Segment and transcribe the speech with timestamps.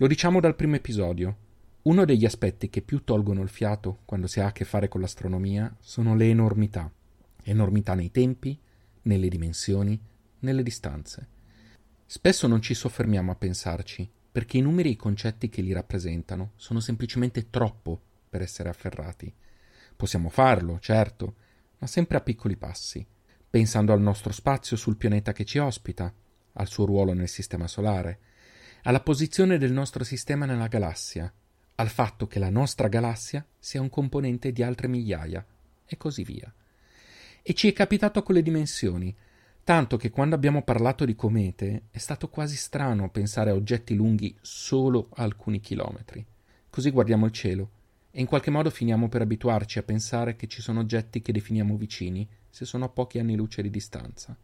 [0.00, 1.36] Lo diciamo dal primo episodio.
[1.82, 5.00] Uno degli aspetti che più tolgono il fiato quando si ha a che fare con
[5.00, 6.88] l'astronomia sono le enormità.
[7.42, 8.56] Enormità nei tempi,
[9.02, 10.00] nelle dimensioni,
[10.38, 11.26] nelle distanze.
[12.06, 16.52] Spesso non ci soffermiamo a pensarci, perché i numeri e i concetti che li rappresentano
[16.54, 19.34] sono semplicemente troppo per essere afferrati.
[19.96, 21.34] Possiamo farlo, certo,
[21.78, 23.04] ma sempre a piccoli passi,
[23.50, 26.14] pensando al nostro spazio sul pianeta che ci ospita,
[26.52, 28.20] al suo ruolo nel sistema solare,
[28.82, 31.32] alla posizione del nostro sistema nella galassia,
[31.76, 35.44] al fatto che la nostra galassia sia un componente di altre migliaia,
[35.86, 36.52] e così via.
[37.42, 39.14] E ci è capitato con le dimensioni,
[39.64, 44.34] tanto che quando abbiamo parlato di comete è stato quasi strano pensare a oggetti lunghi
[44.40, 46.24] solo alcuni chilometri.
[46.70, 47.70] Così guardiamo il cielo
[48.10, 51.76] e in qualche modo finiamo per abituarci a pensare che ci sono oggetti che definiamo
[51.76, 54.36] vicini se sono a pochi anni luce di distanza,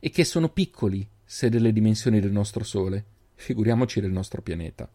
[0.00, 3.04] e che sono piccoli se delle dimensioni del nostro Sole,
[3.34, 4.88] figuriamoci del nostro pianeta.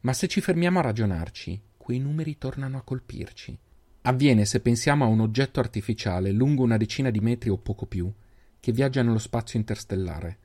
[0.00, 3.58] Ma se ci fermiamo a ragionarci, quei numeri tornano a colpirci.
[4.02, 8.12] Avviene se pensiamo a un oggetto artificiale lungo una decina di metri o poco più,
[8.60, 10.38] che viaggia nello spazio interstellare.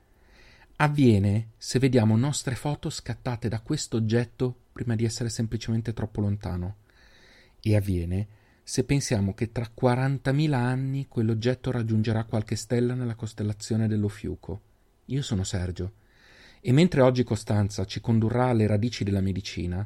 [0.77, 6.77] Avviene se vediamo nostre foto scattate da questo oggetto prima di essere semplicemente troppo lontano.
[7.59, 8.27] E avviene
[8.63, 14.61] se pensiamo che tra 40.000 anni quell'oggetto raggiungerà qualche stella nella costellazione dello Fiuco.
[15.05, 15.93] Io sono Sergio,
[16.61, 19.85] e mentre oggi Costanza ci condurrà alle radici della medicina,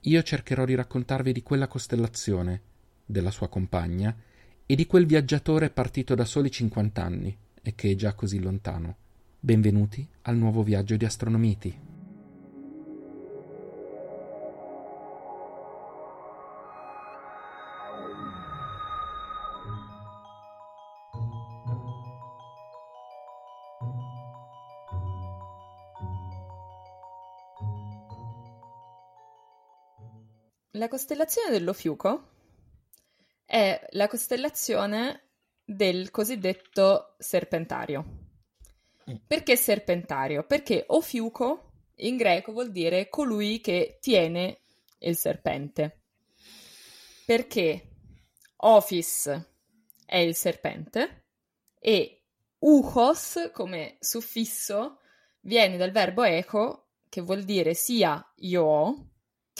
[0.00, 2.62] io cercherò di raccontarvi di quella costellazione,
[3.04, 4.16] della sua compagna,
[4.64, 8.96] e di quel viaggiatore partito da soli 50 anni e che è già così lontano.
[9.38, 11.91] Benvenuti al nuovo viaggio di Astronomiti.
[30.82, 32.30] La costellazione dello Fiuco
[33.44, 35.28] è la costellazione
[35.64, 38.04] del cosiddetto serpentario.
[39.08, 39.14] Mm.
[39.24, 40.44] Perché serpentario?
[40.44, 44.62] Perché Ofiuco in greco vuol dire colui che tiene
[44.98, 46.00] il serpente.
[47.26, 47.90] Perché
[48.56, 49.28] Ofis
[50.04, 51.26] è il serpente
[51.78, 52.24] e
[52.58, 54.98] Uchos come suffisso
[55.42, 59.11] viene dal verbo eco che vuol dire sia io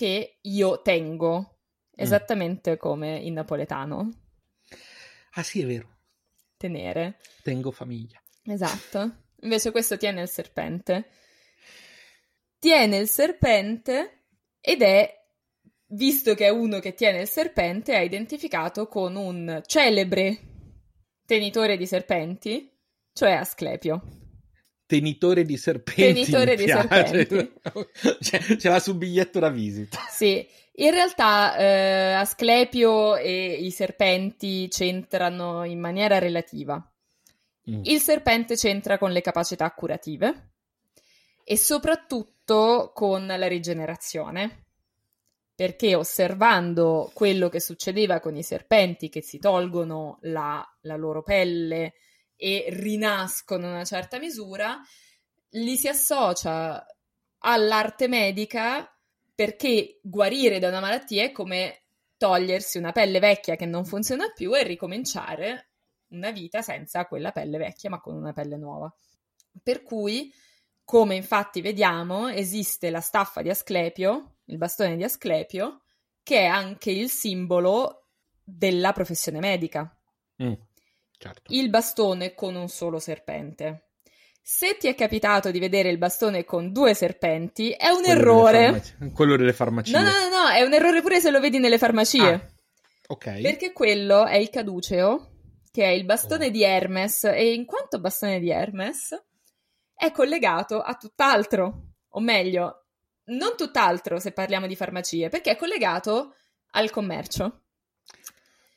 [0.03, 1.93] che io tengo, mm.
[1.95, 2.77] esattamente mm.
[2.77, 4.11] come in napoletano.
[5.35, 5.99] Ah sì, è vero.
[6.57, 7.21] Tenere.
[7.45, 8.21] Tengo famiglia.
[8.43, 9.27] Esatto.
[9.43, 11.09] Invece questo tiene il serpente.
[12.59, 14.25] Tiene il serpente
[14.61, 15.25] ed è,
[15.87, 20.37] visto che è uno che tiene il serpente, è identificato con un celebre
[21.25, 22.69] tenitore di serpenti,
[23.13, 24.22] cioè Asclepio
[24.93, 26.03] tenitore di serpenti.
[26.03, 27.53] Tenitore di serpenti.
[28.21, 29.99] Cioè, ce l'ha sul biglietto da visita.
[30.11, 36.77] Sì, in realtà eh, Asclepio e i serpenti c'entrano in maniera relativa.
[37.71, 37.81] Mm.
[37.85, 40.51] Il serpente c'entra con le capacità curative
[41.43, 44.67] e soprattutto con la rigenerazione.
[45.55, 51.95] Perché osservando quello che succedeva con i serpenti che si tolgono la, la loro pelle
[52.37, 54.81] e rinascono in una certa misura,
[55.51, 56.85] li si associa
[57.39, 58.89] all'arte medica
[59.35, 61.83] perché guarire da una malattia è come
[62.17, 65.71] togliersi una pelle vecchia che non funziona più e ricominciare
[66.09, 68.95] una vita senza quella pelle vecchia ma con una pelle nuova.
[69.63, 70.33] Per cui,
[70.85, 75.83] come infatti vediamo, esiste la staffa di Asclepio, il bastone di Asclepio,
[76.23, 78.07] che è anche il simbolo
[78.45, 79.95] della professione medica.
[80.43, 80.53] Mm.
[81.23, 81.53] Certo.
[81.55, 83.91] Il bastone con un solo serpente.
[84.43, 88.59] Se ti è capitato di vedere il bastone con due serpenti, è un quello errore.
[88.59, 89.93] Delle farmaci- quello delle farmacie.
[89.93, 92.33] No, no, no, no, è un errore pure se lo vedi nelle farmacie.
[92.33, 92.49] Ah,
[93.07, 93.41] ok.
[93.41, 95.31] Perché quello è il caduceo,
[95.71, 96.51] che è il bastone oh.
[96.51, 99.17] di Hermes, e in quanto bastone di Hermes
[99.95, 102.87] è collegato a tutt'altro, o meglio,
[103.27, 106.35] non tutt'altro se parliamo di farmacie, perché è collegato
[106.73, 107.61] al commercio.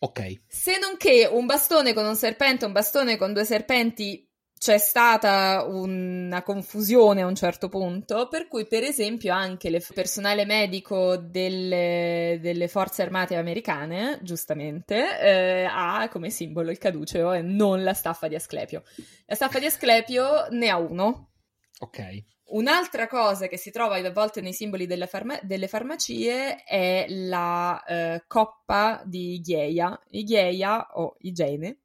[0.06, 0.42] Ok.
[0.48, 4.24] Se non che un bastone con un serpente, un bastone con due serpenti,
[4.56, 10.46] c'è stata una confusione a un certo punto, per cui per esempio anche il personale
[10.46, 17.84] medico delle, delle forze armate americane, giustamente, eh, ha come simbolo il caduceo e non
[17.84, 18.84] la staffa di Asclepio.
[19.26, 21.32] La staffa di Asclepio ne ha uno.
[21.80, 22.24] Ok.
[22.48, 28.24] Un'altra cosa che si trova a volte nei simboli farma- delle farmacie è la eh,
[28.28, 30.00] coppa di Igheia.
[30.10, 31.80] Igheia o Igene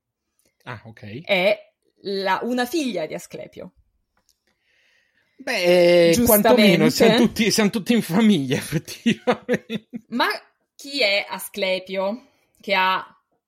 [0.64, 1.22] ah, okay.
[1.24, 1.58] è
[2.02, 3.72] la, una figlia di Asclepio.
[5.38, 9.88] Beh, quantomeno siamo tutti, siamo tutti in famiglia, effettivamente.
[10.08, 10.26] Ma
[10.74, 12.26] chi è Asclepio?
[12.60, 13.02] Che ha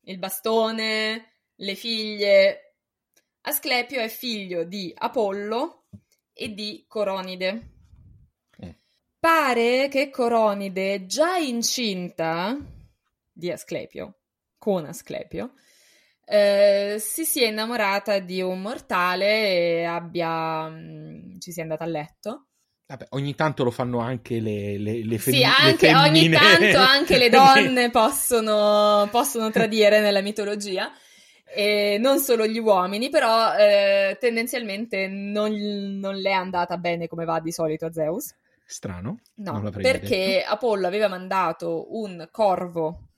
[0.05, 2.76] il bastone, le figlie.
[3.43, 5.81] Asclepio è figlio di Apollo
[6.32, 7.70] e di Coronide.
[8.58, 8.76] Eh.
[9.19, 12.56] Pare che Coronide, già incinta
[13.32, 14.19] di Asclepio,
[14.58, 15.55] con Asclepio,
[16.25, 21.88] eh, si sia innamorata di un mortale e abbia, mh, mm, ci sia andata a
[21.88, 22.46] letto.
[22.87, 26.79] Vabbè, ogni tanto lo fanno anche le, le, le, femmi- sì, anche, le ogni tanto
[26.79, 30.93] anche le donne possono, possono tradire nella mitologia.
[31.54, 35.52] E non solo gli uomini, però eh, tendenzialmente non,
[35.99, 38.34] non, le è andata bene come va di solito a Zeus.
[38.64, 39.20] Strano.
[39.34, 40.52] No, perché detto.
[40.52, 43.08] Apollo aveva mandato un corvo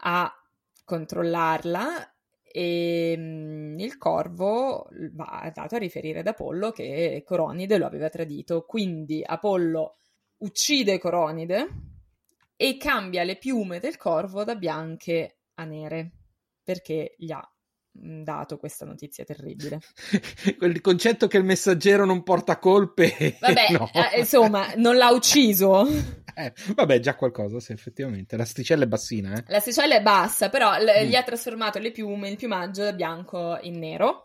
[0.00, 0.30] a
[0.84, 2.12] controllarla
[2.42, 8.66] e mm, il corvo ha dato a riferire ad Apollo che Coronide lo aveva tradito.
[8.66, 9.96] Quindi Apollo
[10.38, 11.68] uccide Coronide
[12.56, 16.10] e cambia le piume del corvo da bianche a nere
[16.62, 17.42] perché gli ha
[17.98, 19.80] mm, dato questa notizia terribile.
[20.60, 23.36] Il concetto che il messaggero non porta colpe.
[23.40, 23.90] Vabbè, no.
[23.92, 25.86] eh, insomma, non l'ha ucciso.
[26.34, 28.38] Eh, vabbè, già qualcosa, sì, effettivamente.
[28.38, 29.44] L'asticella è bassina, eh.
[29.48, 31.06] L'asticella è bassa, però l- mm.
[31.06, 34.24] gli ha trasformato le piume, il piumaggio da bianco in nero.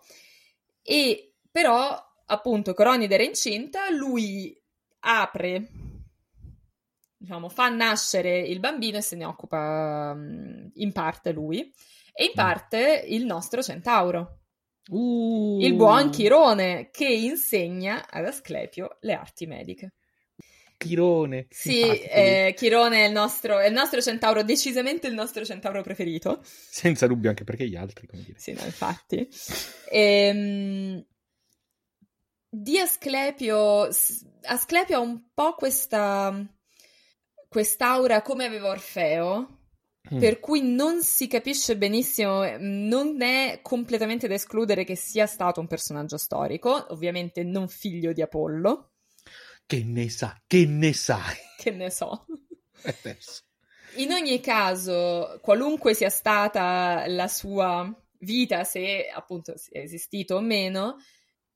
[0.81, 4.57] E però, appunto, Coronide era incinta, lui
[4.99, 5.67] apre,
[7.17, 11.73] diciamo, fa nascere il bambino e se ne occupa um, in parte lui,
[12.19, 12.35] e in mm.
[12.35, 14.39] parte il nostro centauro.
[14.89, 15.59] Uh.
[15.61, 19.93] Il buon Chirone che insegna ad Asclepio le arti mediche.
[20.77, 21.45] Chirone.
[21.49, 26.41] Sì, eh, Chirone è il, nostro, è il nostro centauro, decisamente il nostro centauro preferito.
[26.43, 28.39] Senza dubbio, anche perché gli altri, come dire.
[28.39, 29.27] Sì, no, infatti.
[29.91, 31.05] Ehm,
[32.49, 33.89] di Asclepio,
[34.43, 36.47] Asclepio ha un po' questa
[37.47, 39.56] quest'aura come aveva Orfeo,
[40.13, 40.19] mm.
[40.19, 45.67] per cui non si capisce benissimo, non è completamente da escludere che sia stato un
[45.67, 48.91] personaggio storico, ovviamente non figlio di Apollo.
[49.65, 51.35] Che ne sa, che ne sai?
[51.57, 52.25] Che ne so.
[53.95, 60.97] In ogni caso, qualunque sia stata la sua vita, se appunto sia esistito o meno,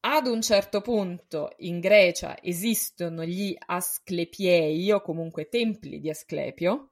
[0.02, 6.91] ad un certo punto in Grecia esistono gli Asclepiei o comunque templi di Asclepio,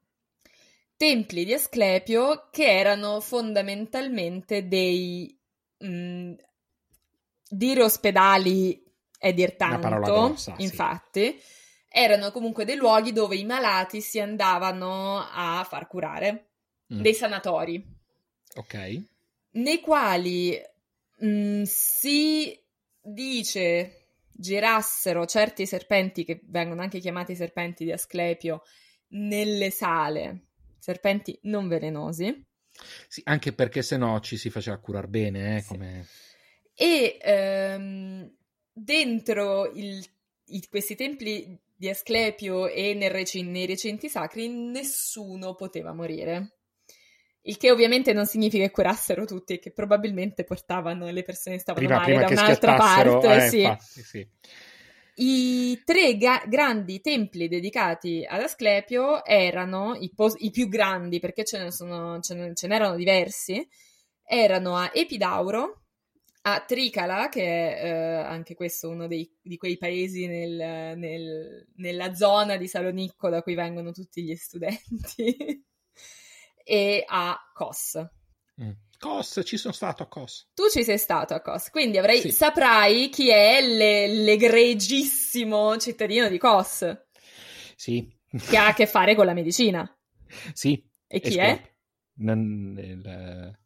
[0.99, 5.33] templi di Asclepio che erano fondamentalmente dei
[5.77, 6.33] mh, mm,
[7.47, 8.83] dire ospedali
[9.17, 11.45] è dir tanto, grossa, infatti, sì.
[11.87, 16.49] erano comunque dei luoghi dove i malati si andavano a far curare,
[16.93, 16.99] mm.
[16.99, 17.81] dei sanatori.
[18.55, 19.03] Ok.
[19.51, 20.61] Nei quali
[21.19, 22.61] mh, mm, si
[23.01, 28.63] dice girassero certi serpenti, che vengono anche chiamati serpenti di Asclepio,
[29.11, 30.48] nelle sale,
[30.79, 32.45] serpenti non velenosi.
[33.07, 35.67] Sì, anche perché se no ci si faceva curare bene, eh, sì.
[35.67, 36.07] come...
[36.73, 38.33] E ehm,
[38.71, 40.03] dentro il,
[40.45, 46.59] i, questi templi di Asclepio e rec- nei recinti sacri nessuno poteva morire.
[47.43, 51.85] Il che ovviamente non significa che curassero tutti che probabilmente portavano le persone che stavano
[51.85, 53.35] prima, male prima da un'altra parte.
[53.35, 53.61] Eh, sì.
[53.61, 54.29] Infatti, sì.
[55.21, 61.43] I tre ga- grandi templi dedicati ad Asclepio erano i, pos- i più grandi, perché
[61.43, 63.67] ce ne, sono, ce, ne, ce n'erano diversi,
[64.23, 65.83] erano a Epidauro,
[66.43, 72.13] a Tricala, che è eh, anche questo uno dei, di quei paesi nel, nel, nella
[72.13, 75.65] zona di Salonicco da cui vengono tutti gli studenti,
[76.63, 77.99] e a Kos.
[78.61, 78.71] Mm.
[78.99, 80.49] Kos, ci sono stato a Kos.
[80.53, 82.31] Tu ci sei stato a Kos, quindi avrai, sì.
[82.31, 87.05] saprai chi è le, l'egregissimo cittadino di Kos.
[87.75, 88.13] Sì.
[88.29, 89.89] Che ha a che fare con la medicina.
[90.53, 90.85] Sì.
[91.07, 91.59] E chi è?
[92.15, 93.57] Non, il,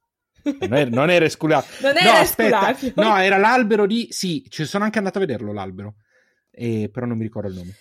[0.43, 1.71] non era, non era Esculapio.
[1.81, 2.77] Non era no, aspetta.
[2.95, 4.07] No, era l'albero di...
[4.11, 5.95] Sì, ci sono anche andato a vederlo l'albero.
[6.51, 6.89] E...
[6.91, 7.75] Però non mi ricordo il nome.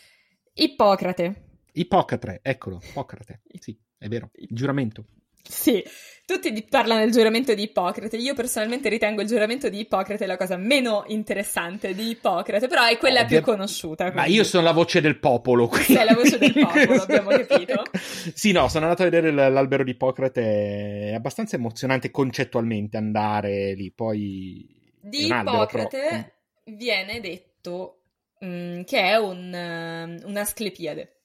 [0.54, 1.60] Ippocrate.
[1.72, 3.42] Ippocrate, eccolo, Ippocrate.
[3.58, 4.30] Sì, è vero.
[4.34, 5.04] Il giuramento.
[5.42, 5.82] Sì,
[6.24, 8.16] tutti parlano del giuramento di Ippocrate.
[8.16, 12.96] Io personalmente ritengo il giuramento di Ippocrate la cosa meno interessante di Ippocrate, però è
[12.96, 14.10] quella oh, più conosciuta.
[14.10, 14.20] Quindi.
[14.20, 15.66] Ma io sono la voce del popolo.
[15.66, 15.94] Quindi.
[15.94, 17.82] Sei la voce del popolo, abbiamo capito.
[18.34, 23.90] sì, no, sono andato a vedere l'albero di Ippocrate, è abbastanza emozionante concettualmente andare lì,
[23.90, 24.80] poi...
[25.04, 26.76] Di Ippocrate però...
[26.76, 28.02] viene detto
[28.38, 31.21] mh, mm, che è un, uh, un'asclepiade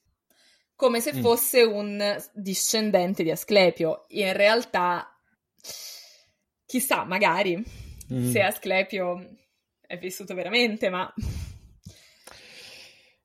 [0.77, 1.21] come se mm.
[1.21, 1.71] fosse mm.
[1.73, 4.05] un discendente di Asclepio.
[4.09, 5.11] In realtà,
[6.65, 7.61] chissà, magari
[8.13, 8.31] mm.
[8.31, 9.35] se Asclepio
[9.81, 11.11] è vissuto veramente, ma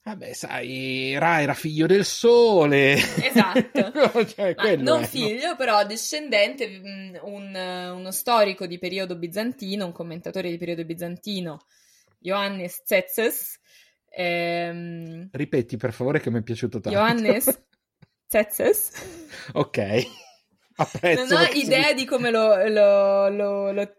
[0.04, 2.94] Vabbè, sai, Ra era figlio del sole.
[2.94, 4.24] Esatto.
[4.34, 5.56] cioè, non è, figlio, no?
[5.56, 11.66] però discendente, mm, un, uno storico di periodo bizantino, un commentatore di periodo bizantino,
[12.20, 13.60] Ioannis Tzetzes.
[14.14, 15.28] Ehm...
[15.32, 16.98] Ripeti, per favore, che mi è piaciuto tanto.
[16.98, 17.62] Ioannis
[18.28, 18.90] Tzetzes.
[19.52, 19.78] ok.
[20.76, 23.94] Apprezzo non ho idea di come lo, lo, lo, lo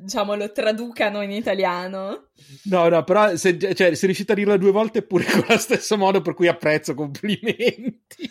[0.00, 2.30] diciamo, lo traducano in italiano.
[2.64, 5.96] No, no, però se, cioè, sei riuscito a dirla due volte pure con lo stesso
[5.96, 8.30] modo, per cui apprezzo, complimenti.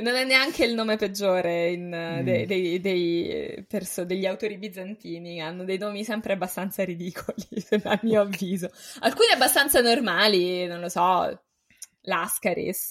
[0.00, 2.24] Non è neanche il nome peggiore in, mm.
[2.24, 7.44] dei, dei, dei perso, degli autori bizantini, hanno dei nomi sempre abbastanza ridicoli,
[7.84, 8.70] a mio avviso.
[9.00, 11.42] Alcuni abbastanza normali, non lo so,
[12.02, 12.90] Lascaris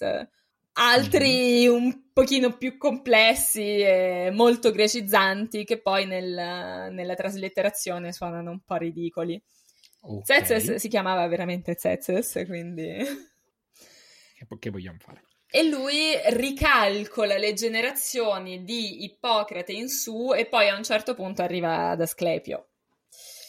[0.74, 1.74] altri mm-hmm.
[1.74, 8.76] un pochino più complessi e molto grecizzanti che poi nel, nella traslitterazione suonano un po'
[8.76, 9.42] ridicoli.
[10.02, 10.22] Okay.
[10.24, 13.32] Zezes si chiamava veramente Zezes, quindi...
[14.60, 15.24] Che vogliamo fare?
[15.56, 21.44] E lui ricalcola le generazioni di Ippocrate in su e poi a un certo punto
[21.44, 22.70] arriva ad Asclepio.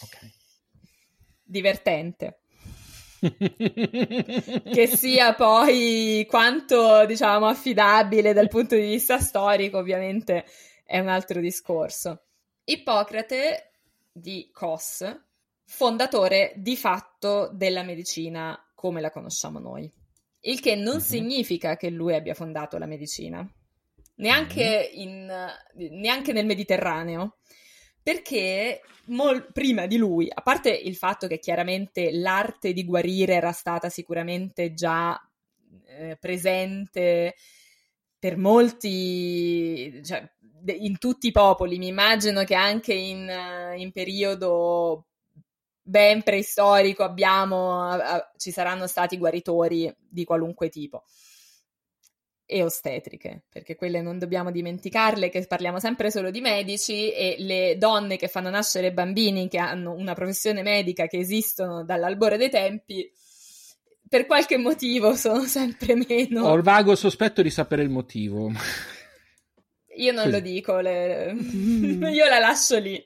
[0.02, 0.30] Ok.
[1.42, 2.40] Divertente
[3.25, 10.44] che sia poi quanto diciamo affidabile dal punto di vista storico, ovviamente
[10.84, 12.25] è un altro discorso.
[12.64, 13.70] Ippocrate
[14.12, 15.11] di Cos,
[15.64, 19.90] fondatore di fatto della medicina come la conosciamo noi.
[20.46, 21.00] Il che non uh-huh.
[21.00, 23.46] significa che lui abbia fondato la medicina,
[24.16, 25.00] neanche, uh-huh.
[25.00, 25.48] in,
[25.90, 27.36] neanche nel Mediterraneo
[28.04, 33.52] perché mol- prima di lui, a parte il fatto che chiaramente l'arte di guarire era
[33.52, 35.18] stata sicuramente già
[35.86, 37.34] eh, presente
[38.18, 40.30] per molti, cioè,
[40.66, 43.26] in tutti i popoli, mi immagino che anche in,
[43.76, 45.06] in periodo
[45.86, 47.96] ben preistorico abbiamo,
[48.38, 51.04] ci saranno stati guaritori di qualunque tipo
[52.46, 57.76] e ostetriche, perché quelle non dobbiamo dimenticarle, che parliamo sempre solo di medici e le
[57.78, 63.10] donne che fanno nascere bambini che hanno una professione medica che esistono dall'albore dei tempi,
[64.06, 66.46] per qualche motivo sono sempre meno.
[66.46, 68.50] Ho il vago sospetto di sapere il motivo.
[69.96, 70.30] Io non Così.
[70.30, 71.34] lo dico, le...
[72.12, 73.02] io la lascio lì.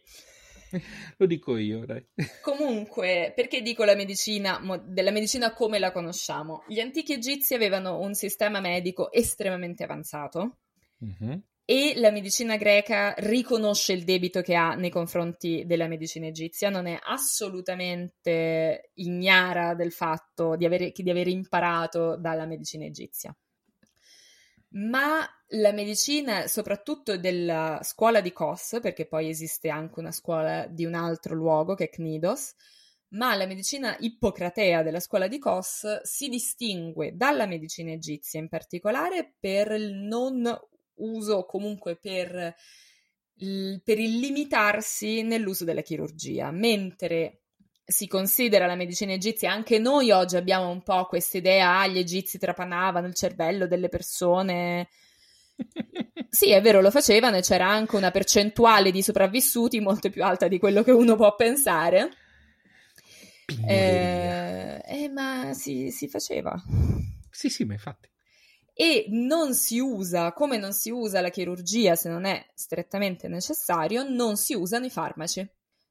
[1.17, 2.05] Lo dico io, dai.
[2.43, 6.65] Comunque, perché dico la medicina, della medicina come la conosciamo?
[6.67, 10.59] Gli antichi egizi avevano un sistema medico estremamente avanzato
[11.05, 11.39] mm-hmm.
[11.65, 16.87] e la medicina greca riconosce il debito che ha nei confronti della medicina egizia, non
[16.87, 23.35] è assolutamente ignara del fatto di aver, di aver imparato dalla medicina egizia
[24.71, 30.85] ma la medicina, soprattutto della scuola di Kos, perché poi esiste anche una scuola di
[30.85, 32.55] un altro luogo che è Cnidos,
[33.11, 39.35] ma la medicina ippocratea della scuola di Kos si distingue dalla medicina egizia in particolare
[39.38, 40.45] per il non
[40.97, 42.55] uso, comunque per,
[43.35, 47.45] per il limitarsi nell'uso della chirurgia, mentre
[47.83, 51.97] si considera la medicina egizia, anche noi oggi abbiamo un po' questa idea, ah, gli
[51.97, 54.88] egizi trapanavano il cervello delle persone.
[56.31, 60.47] Sì, è vero, lo facevano e c'era anche una percentuale di sopravvissuti molto più alta
[60.47, 62.11] di quello che uno può pensare.
[63.67, 66.55] Eh, eh, ma si, si faceva.
[67.31, 68.09] Sì, sì, ma infatti.
[68.75, 74.03] E non si usa, come non si usa la chirurgia se non è strettamente necessario,
[74.09, 75.49] non si usano i farmaci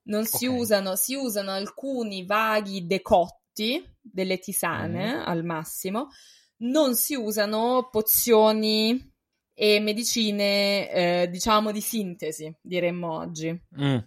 [0.07, 0.59] non si okay.
[0.59, 5.21] usano, si usano alcuni vaghi decotti delle tisane mm.
[5.25, 6.09] al massimo,
[6.57, 9.15] non si usano pozioni
[9.59, 13.59] e medicine, eh, diciamo, di sintesi, diremmo oggi.
[13.81, 13.97] Mm.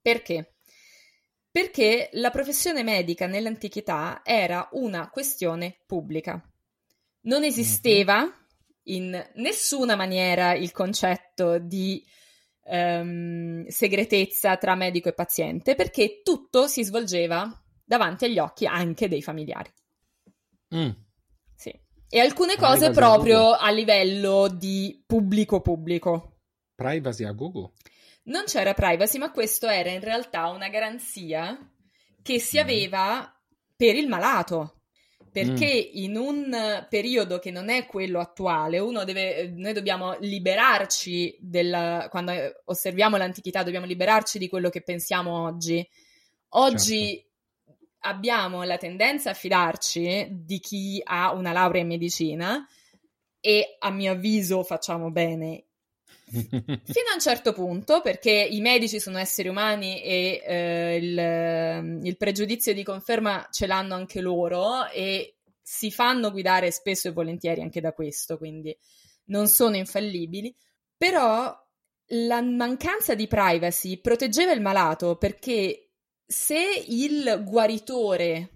[0.00, 0.54] Perché?
[1.50, 6.42] Perché la professione medica nell'antichità era una questione pubblica.
[7.22, 8.32] Non esisteva mm-hmm.
[8.84, 12.02] in nessuna maniera il concetto di
[12.64, 17.46] ehm, segretezza tra medico e paziente perché tutto si svolgeva
[17.84, 19.70] davanti agli occhi anche dei familiari.
[20.74, 21.07] Mm.
[22.10, 26.38] E alcune cose proprio a, a livello di pubblico pubblico.
[26.74, 27.72] Privacy a Google?
[28.24, 31.58] Non c'era privacy, ma questo era in realtà una garanzia
[32.22, 32.60] che si mm.
[32.60, 33.42] aveva
[33.76, 34.78] per il malato
[35.30, 36.02] perché mm.
[36.02, 42.32] in un periodo che non è quello attuale, deve, noi dobbiamo liberarci del, quando
[42.64, 45.86] osserviamo l'antichità, dobbiamo liberarci di quello che pensiamo oggi.
[46.50, 47.27] Oggi certo.
[48.00, 52.66] Abbiamo la tendenza a fidarci di chi ha una laurea in medicina
[53.40, 55.64] e a mio avviso facciamo bene.
[56.28, 62.16] Fino a un certo punto, perché i medici sono esseri umani e eh, il, il,
[62.16, 67.80] pregiudizio di conferma ce l'hanno anche loro e si fanno guidare spesso e volentieri anche
[67.80, 68.76] da questo, quindi
[69.26, 70.54] non sono infallibili,
[70.96, 71.54] però
[72.12, 75.87] la mancanza di privacy proteggeva il malato perché
[76.30, 78.50] se il guaritore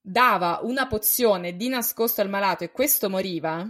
[0.00, 3.68] dava una pozione di nascosto al malato e questo moriva,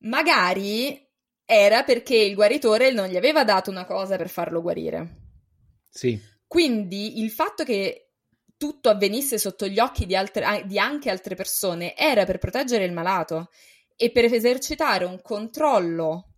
[0.00, 1.08] magari
[1.46, 5.16] era perché il guaritore non gli aveva dato una cosa per farlo guarire.
[5.88, 6.20] Sì.
[6.46, 8.10] Quindi il fatto che
[8.58, 12.92] tutto avvenisse sotto gli occhi di, altre, di anche altre persone era per proteggere il
[12.92, 13.48] malato
[13.96, 16.34] e per esercitare un controllo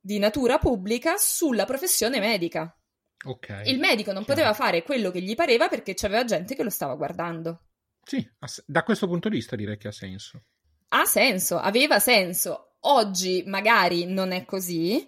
[0.00, 2.74] di natura pubblica sulla professione medica.
[3.22, 3.70] Okay.
[3.70, 6.94] Il medico non poteva fare quello che gli pareva perché c'aveva gente che lo stava
[6.94, 7.60] guardando.
[8.02, 8.26] Sì,
[8.66, 10.42] da questo punto di vista direi che ha senso.
[10.88, 12.76] Ha senso, aveva senso.
[12.80, 15.06] Oggi magari non è così.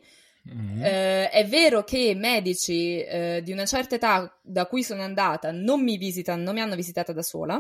[0.53, 0.83] Mm.
[0.83, 5.83] Eh, è vero che medici eh, di una certa età da cui sono andata non
[5.83, 7.59] mi visitano, non mi hanno visitata da sola.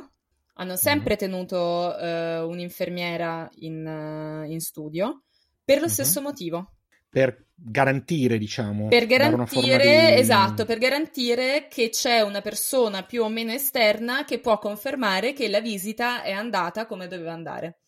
[0.56, 1.18] Hanno sempre mm.
[1.18, 5.22] tenuto eh, un'infermiera in, in, studio
[5.64, 5.92] per lo mm-hmm.
[5.92, 6.72] stesso motivo
[7.12, 8.88] per garantire, diciamo.
[8.88, 10.20] Per garantire, di...
[10.20, 15.50] esatto, per garantire che c'è una persona più o meno esterna che può confermare che
[15.50, 17.80] la visita è andata come doveva andare.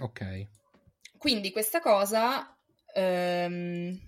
[0.00, 0.48] Ok.
[1.16, 2.58] Quindi questa cosa
[2.92, 4.00] ehm,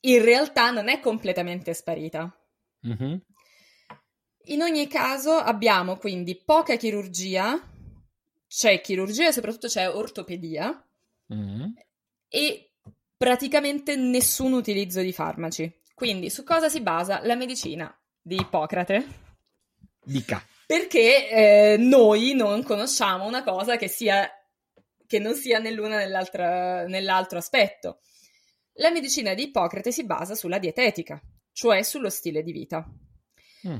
[0.00, 2.36] in realtà non è completamente sparita.
[2.88, 3.16] Mm-hmm.
[4.46, 7.56] In ogni caso abbiamo quindi poca chirurgia,
[8.48, 10.84] c'è chirurgia e soprattutto c'è ortopedia.
[11.32, 11.68] Mm-hmm.
[12.28, 12.69] E
[13.20, 15.70] praticamente nessun utilizzo di farmaci.
[15.94, 19.06] Quindi su cosa si basa la medicina di Ippocrate?
[20.02, 20.42] Dica.
[20.66, 24.26] Perché eh, noi non conosciamo una cosa che, sia,
[25.06, 28.00] che non sia nell'una nell'altra, nell'altro aspetto.
[28.76, 31.20] La medicina di Ippocrate si basa sulla dietetica,
[31.52, 32.90] cioè sullo stile di vita.
[33.68, 33.76] Mm.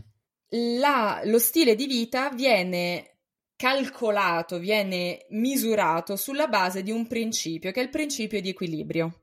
[0.78, 3.20] La, lo stile di vita viene
[3.56, 9.19] calcolato, viene misurato sulla base di un principio, che è il principio di equilibrio.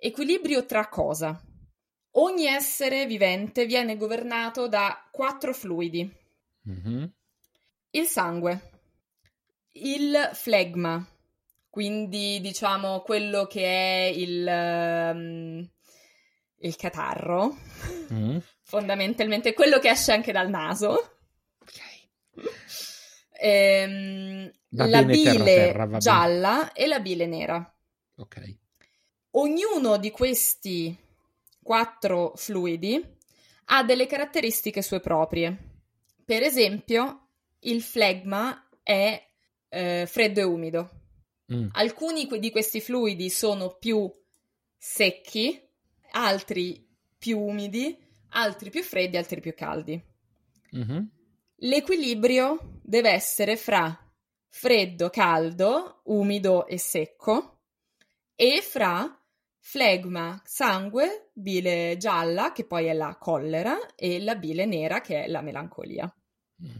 [0.00, 1.42] Equilibrio tra cosa?
[2.12, 6.08] Ogni essere vivente viene governato da quattro fluidi.
[6.68, 7.04] Mm-hmm.
[7.90, 8.70] Il sangue,
[9.72, 11.04] il flegma,
[11.68, 15.68] quindi diciamo quello che è il, um,
[16.58, 17.56] il catarro,
[18.12, 18.38] mm.
[18.62, 21.18] fondamentalmente quello che esce anche dal naso.
[21.58, 21.80] Ok.
[23.40, 27.76] Ehm, la bile terra, terra, gialla e la bile nera.
[28.18, 28.56] Ok.
[29.32, 30.96] Ognuno di questi
[31.62, 33.16] quattro fluidi
[33.66, 35.56] ha delle caratteristiche sue proprie.
[36.24, 37.28] Per esempio,
[37.60, 39.22] il flegma è
[39.68, 40.90] eh, freddo e umido.
[41.52, 41.68] Mm.
[41.72, 44.10] Alcuni di questi fluidi sono più
[44.76, 45.60] secchi,
[46.12, 46.86] altri
[47.18, 47.96] più umidi,
[48.30, 50.02] altri più freddi, altri più caldi.
[50.76, 51.04] Mm-hmm.
[51.62, 53.96] L'equilibrio deve essere fra
[54.48, 57.60] freddo, caldo, umido e secco
[58.34, 59.17] e fra
[59.68, 65.28] flegma, sangue, bile gialla, che poi è la collera, e la bile nera, che è
[65.28, 66.10] la melancolia.
[66.64, 66.76] Mm.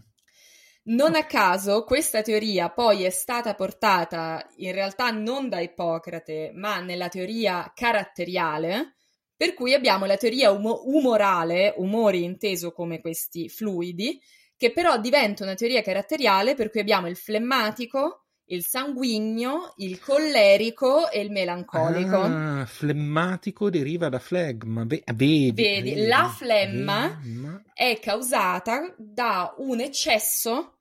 [0.85, 6.81] Non a caso questa teoria poi è stata portata in realtà non da Ippocrate, ma
[6.81, 8.94] nella teoria caratteriale,
[9.37, 14.18] per cui abbiamo la teoria umo- umorale, umori inteso come questi fluidi,
[14.57, 21.11] che però diventa una teoria caratteriale per cui abbiamo il flemmatico, il sanguigno, il collerico
[21.11, 22.17] e il melancolico.
[22.17, 24.85] Ah, flemmatico deriva da flegma.
[24.85, 30.81] Be- vedi, vedi, vedi, la flemma vedi, è causata da un eccesso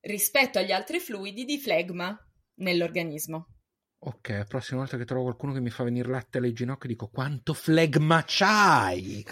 [0.00, 2.16] rispetto agli altri fluidi di flegma
[2.56, 3.46] nell'organismo.
[4.02, 7.08] Ok, la prossima volta che trovo qualcuno che mi fa venire latte alle ginocchia dico
[7.08, 9.24] quanto flegma c'hai?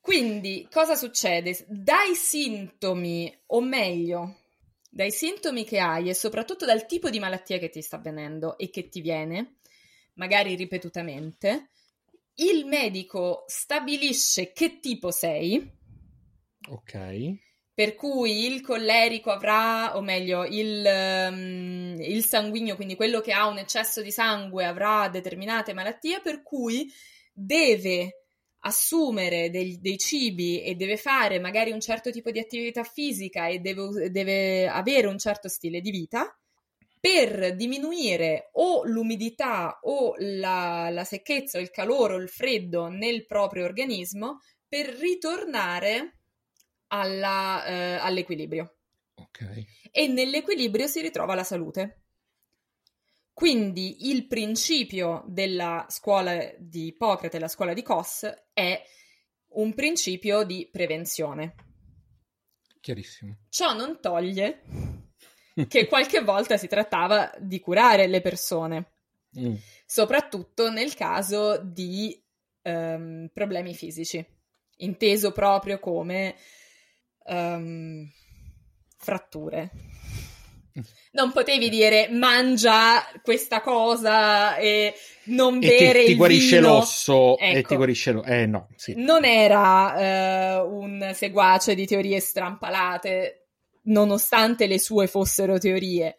[0.00, 1.64] Quindi, cosa succede?
[1.68, 4.39] Dai sintomi, o meglio,
[4.92, 8.70] dai sintomi che hai e soprattutto dal tipo di malattia che ti sta avvenendo e
[8.70, 9.58] che ti viene,
[10.14, 11.70] magari ripetutamente,
[12.34, 15.78] il medico stabilisce che tipo sei.
[16.68, 17.34] Ok.
[17.72, 20.84] Per cui il collerico avrà, o meglio, il,
[21.30, 26.42] um, il sanguigno, quindi quello che ha un eccesso di sangue, avrà determinate malattie, per
[26.42, 26.92] cui
[27.32, 28.19] deve
[28.60, 33.58] assumere dei, dei, cibi e deve fare magari un certo tipo di attività fisica e
[33.58, 36.34] deve, deve avere un certo stile di vita
[37.00, 43.24] per diminuire o l'umidità o la, la secchezza o il calore o il freddo nel
[43.24, 46.18] proprio organismo per ritornare
[46.88, 48.74] alla, eh, all'equilibrio.
[49.14, 49.66] Okay.
[49.90, 51.99] E nell'equilibrio si ritrova la salute.
[53.40, 58.78] Quindi il principio della scuola di Ippocrate, la scuola di Kos, è
[59.52, 61.54] un principio di prevenzione.
[62.82, 63.38] Chiarissimo.
[63.48, 64.60] Ciò non toglie
[65.68, 68.92] che qualche volta si trattava di curare le persone,
[69.38, 69.54] mm.
[69.86, 72.22] soprattutto nel caso di
[72.64, 74.22] um, problemi fisici,
[74.76, 76.36] inteso proprio come
[77.24, 78.06] um,
[78.98, 79.70] fratture.
[81.12, 86.68] Non potevi dire mangia questa cosa e non e bere ti, ti guarisce vino.
[86.74, 87.58] l'osso ecco.
[87.58, 88.28] e ti guarisce l'osso.
[88.28, 88.94] Eh no, sì.
[88.96, 93.48] Non era uh, un seguace di teorie strampalate,
[93.84, 96.16] nonostante le sue fossero teorie.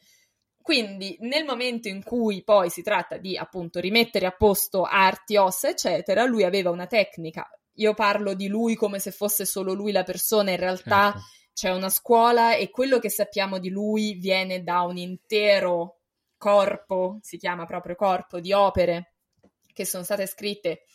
[0.62, 5.70] Quindi nel momento in cui poi si tratta di appunto rimettere a posto arti, ossa,
[5.70, 7.50] eccetera, lui aveva una tecnica.
[7.76, 11.28] Io parlo di lui come se fosse solo lui la persona, in realtà certo.
[11.54, 16.00] C'è una scuola e quello che sappiamo di lui viene da un intero
[16.38, 19.14] corpo, si chiama proprio corpo, di opere
[19.74, 20.86] che sono state scritte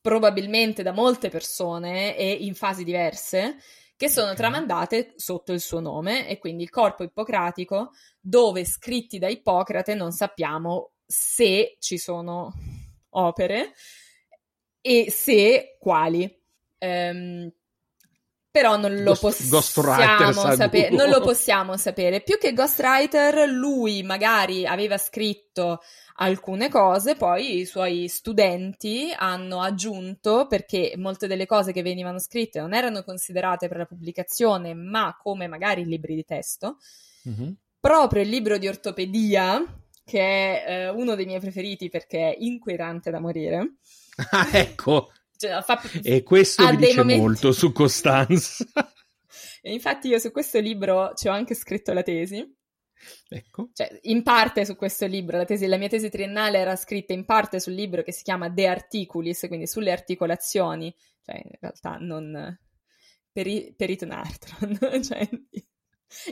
[0.00, 3.56] probabilmente da molte persone e in fasi diverse
[3.98, 9.28] che sono tramandate sotto il suo nome e quindi il corpo ippocratico, dove scritti da
[9.28, 12.52] Ippocrate non sappiamo se ci sono
[13.10, 13.72] opere
[14.80, 16.32] e se quali.
[16.78, 17.52] Um,
[18.58, 20.90] però non lo Ghost, possiamo sapere.
[20.90, 22.22] Non lo possiamo sapere.
[22.22, 25.80] Più che Ghostwriter, lui magari aveva scritto
[26.16, 32.58] alcune cose, poi i suoi studenti hanno aggiunto, perché molte delle cose che venivano scritte
[32.58, 36.78] non erano considerate per la pubblicazione, ma come magari libri di testo.
[37.28, 37.50] Mm-hmm.
[37.78, 39.62] Proprio il libro di ortopedia,
[40.04, 43.74] che è eh, uno dei miei preferiti perché è inquietante da morire.
[44.32, 45.12] Ah, ecco.
[45.38, 45.80] Cioè, fa...
[46.02, 47.20] E questo mi dice momenti...
[47.20, 48.66] molto su Costanza.
[49.62, 52.44] infatti io su questo libro ci ho anche scritto la tesi.
[53.28, 53.70] Ecco.
[53.72, 57.24] Cioè, in parte su questo libro, la, tesi, la mia tesi triennale era scritta in
[57.24, 62.58] parte sul libro che si chiama De Articulis, quindi sulle articolazioni, cioè in realtà non
[63.30, 65.28] peri, peritonartron, cioè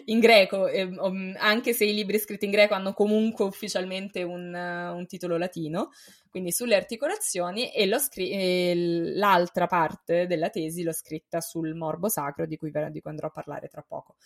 [0.07, 0.91] in greco, eh,
[1.37, 5.91] anche se i libri scritti in greco hanno comunque ufficialmente un, un titolo latino,
[6.31, 8.75] quindi sulle articolazioni, e, scri- e,
[9.15, 13.33] l'altra parte della tesi l'ho scritta sul morbo sacro, di cui, di cui andrò a
[13.33, 14.17] parlare tra poco.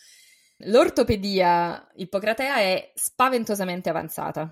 [0.65, 4.51] L'ortopedia ippocratea è spaventosamente avanzata,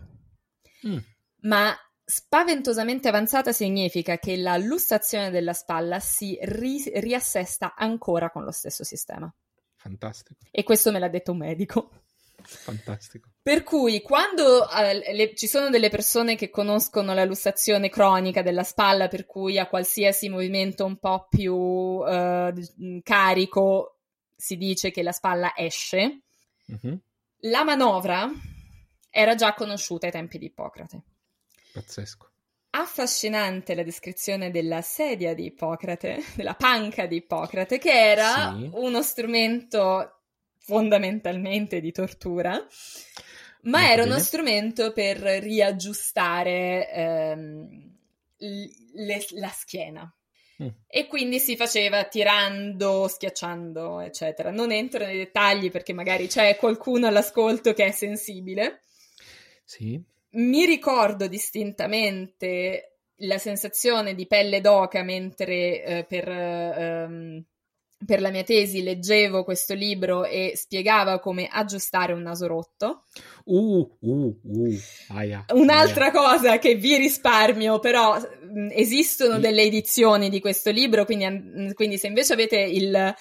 [0.87, 0.99] mm.
[1.43, 8.51] ma spaventosamente avanzata significa che la lussazione della spalla si ri- riassesta ancora con lo
[8.51, 9.31] stesso sistema.
[9.79, 10.41] Fantastico.
[10.51, 11.91] E questo me l'ha detto un medico.
[12.43, 13.29] Fantastico.
[13.43, 18.65] Per cui quando uh, le, ci sono delle persone che conoscono la lussazione cronica della
[18.65, 22.53] spalla, per cui a qualsiasi movimento un po' più uh,
[23.03, 23.99] carico
[24.37, 26.23] si dice che la spalla esce,
[26.71, 26.97] mm-hmm.
[27.41, 28.29] la manovra
[29.11, 31.03] era già conosciuta ai tempi di Ippocrate.
[31.73, 32.31] Pazzesco.
[32.81, 38.71] Affascinante la descrizione della sedia di Ippocrate, della panca di Ippocrate, che era sì.
[38.75, 40.21] uno strumento
[40.59, 42.53] fondamentalmente di tortura,
[43.63, 44.15] ma Molto era bene.
[44.15, 47.97] uno strumento per riaggiustare ehm,
[48.37, 50.13] le, la schiena.
[50.63, 50.69] Mm.
[50.87, 54.51] E quindi si faceva tirando, schiacciando, eccetera.
[54.51, 58.83] Non entro nei dettagli perché magari c'è qualcuno all'ascolto che è sensibile.
[59.65, 60.01] Sì.
[60.31, 67.45] Mi ricordo distintamente la sensazione di pelle d'oca mentre eh, per, ehm,
[68.05, 73.05] per la mia tesi leggevo questo libro e spiegava come aggiustare un naso rotto.
[73.45, 76.13] Uh, uh, uh, aia, Un'altra aia.
[76.13, 78.17] cosa che vi risparmio, però
[78.71, 83.15] esistono delle edizioni di questo libro, quindi, quindi se invece avete il,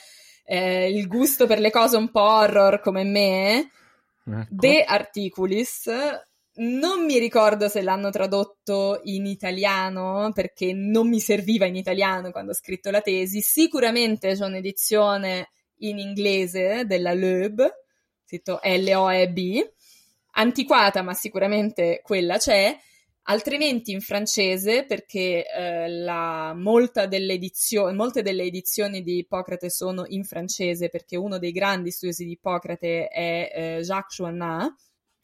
[0.45, 3.71] eh, il, gusto per le cose un po' horror come me,
[4.25, 4.45] ecco.
[4.49, 5.89] De Articulis
[6.57, 12.51] non mi ricordo se l'hanno tradotto in italiano perché non mi serviva in italiano quando
[12.51, 13.41] ho scritto la tesi.
[13.41, 17.63] Sicuramente c'è un'edizione in inglese della Loeb,
[18.25, 19.69] scritto L-O-E-B,
[20.31, 22.75] antiquata ma sicuramente quella c'è,
[23.23, 26.55] altrimenti in francese perché eh, la,
[27.07, 27.39] delle
[27.93, 33.09] molte delle edizioni di Ippocrate sono in francese perché uno dei grandi studiosi di Ippocrate
[33.09, 34.73] è eh, Jacques Chouinat,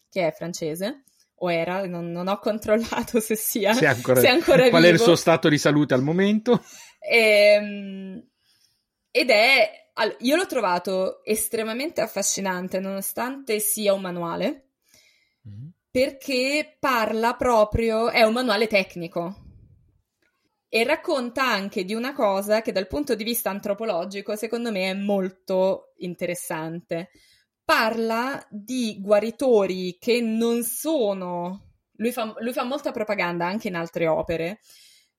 [0.10, 1.06] che è francese
[1.44, 4.94] o era, non, non ho controllato se sia, se ancora, se ancora qual vivo.
[4.94, 6.64] è il suo stato di salute al momento.
[7.00, 8.28] E, ehm,
[9.12, 9.70] ed è,
[10.20, 14.70] io l'ho trovato estremamente affascinante nonostante sia un manuale,
[15.48, 15.68] mm-hmm.
[15.92, 19.42] perché parla proprio, è un manuale tecnico.
[20.70, 24.94] E racconta anche di una cosa che dal punto di vista antropologico secondo me è
[24.96, 27.12] molto interessante
[27.64, 31.72] parla di guaritori che non sono.
[31.98, 34.60] Lui fa, lui fa molta propaganda anche in altre opere.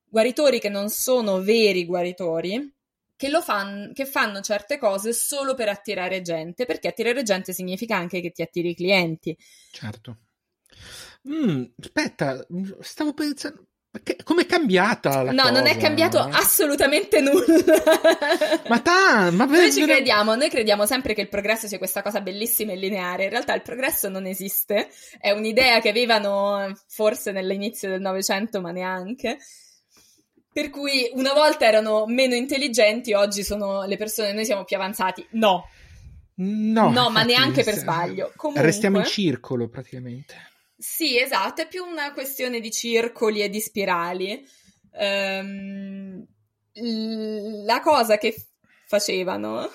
[0.05, 2.73] Guaritori che non sono veri guaritori,
[3.17, 8.21] che, fan, che fanno certe cose solo per attirare gente, perché attirare gente significa anche
[8.21, 9.37] che ti attiri clienti.
[9.71, 10.19] Certo.
[11.29, 12.47] Mm, aspetta,
[12.81, 13.67] stavo pensando.
[14.25, 15.53] Come è cambiata la no, cosa?
[15.53, 17.83] non è cambiato assolutamente nulla.
[18.69, 22.21] ma ta, ma noi ci crediamo, noi crediamo sempre che il progresso sia questa cosa
[22.21, 23.25] bellissima e lineare.
[23.25, 24.89] In realtà il progresso non esiste,
[25.21, 29.39] è un'idea che avevano forse nell'inizio del Novecento, ma neanche.
[30.53, 35.25] Per cui una volta erano meno intelligenti, oggi sono le persone, noi siamo più avanzati.
[35.33, 35.69] No.
[36.37, 38.33] No, no ma neanche per sbaglio.
[38.35, 40.35] Comunque, restiamo in circolo praticamente.
[40.77, 44.47] Sì, esatto, è più una questione di circoli e di spirali.
[44.93, 46.27] Um,
[47.65, 48.35] la cosa che
[48.87, 49.71] facevano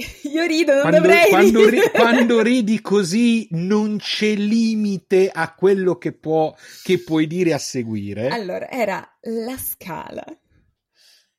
[0.32, 5.96] io rido, non quando, dovrei quando, ri- quando, ridi così non c'è limite a quello
[5.96, 8.28] che, può, che puoi dire a seguire.
[8.28, 10.24] Allora, era la scala.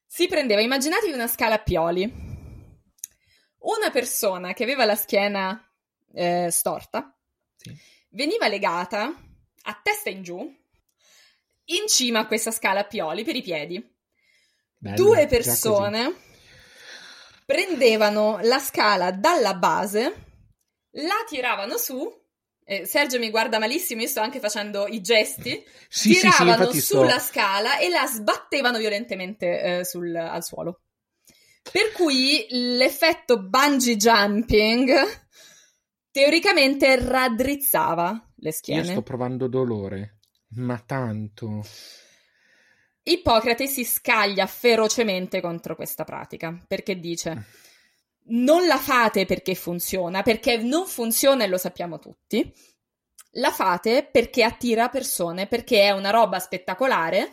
[0.05, 2.29] Si prendeva, immaginatevi una scala a pioli.
[3.63, 5.70] Una persona che aveva la schiena
[6.13, 7.15] eh, storta,
[7.55, 7.75] sì.
[8.09, 9.13] veniva legata
[9.63, 10.39] a testa in giù,
[11.65, 13.95] in cima a questa scala a pioli per i piedi.
[14.77, 16.15] Bello, Due persone
[17.45, 20.25] prendevano la scala dalla base,
[20.91, 22.19] la tiravano su.
[22.63, 25.63] Eh, Sergio mi guarda malissimo, io sto anche facendo i gesti.
[25.93, 27.33] Sì, tiravano sì, sì, sulla sto...
[27.33, 30.83] scala e la sbattevano violentemente eh, sul, al suolo.
[31.69, 35.20] Per cui l'effetto bungee jumping
[36.11, 38.81] teoricamente raddrizzava le schiene.
[38.81, 40.19] Io sto provando dolore,
[40.55, 41.65] ma tanto.
[43.03, 47.45] Ippocrate si scaglia ferocemente contro questa pratica perché dice:
[48.25, 52.53] Non la fate perché funziona, perché non funziona e lo sappiamo tutti.
[53.35, 57.31] La fate perché attira persone, perché è una roba spettacolare,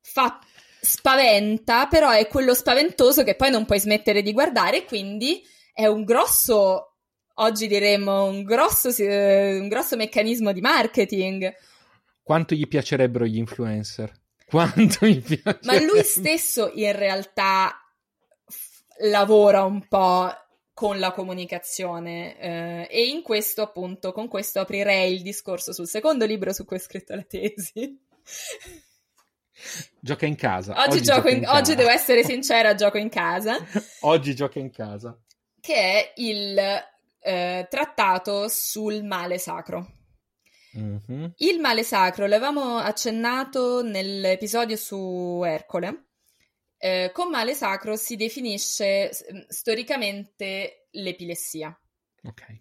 [0.00, 0.38] fa
[0.82, 6.04] spaventa, però è quello spaventoso che poi non puoi smettere di guardare, quindi è un
[6.04, 6.89] grosso
[7.40, 11.52] oggi diremmo un grosso, un grosso meccanismo di marketing.
[12.22, 14.12] Quanto gli piacerebbero gli influencer?
[14.46, 15.66] Quanto gli piacerebbe?
[15.66, 17.74] Ma lui stesso in realtà
[18.46, 20.32] f- lavora un po'
[20.72, 26.24] con la comunicazione eh, e in questo appunto, con questo aprirei il discorso sul secondo
[26.24, 28.00] libro su cui ho scritto la tesi.
[30.00, 30.72] Gioca in casa.
[30.72, 33.58] Oggi, oggi, gioco in, in oggi devo essere sincera, gioco in casa.
[34.00, 35.14] oggi gioca in casa.
[35.60, 36.58] Che è il
[37.20, 39.98] eh, trattato sul male sacro.
[40.76, 41.26] Mm-hmm.
[41.36, 46.06] Il male sacro l'avevamo accennato nell'episodio su Ercole.
[46.78, 49.10] Eh, con male sacro si definisce
[49.48, 51.78] storicamente l'epilessia.
[52.22, 52.56] Ok.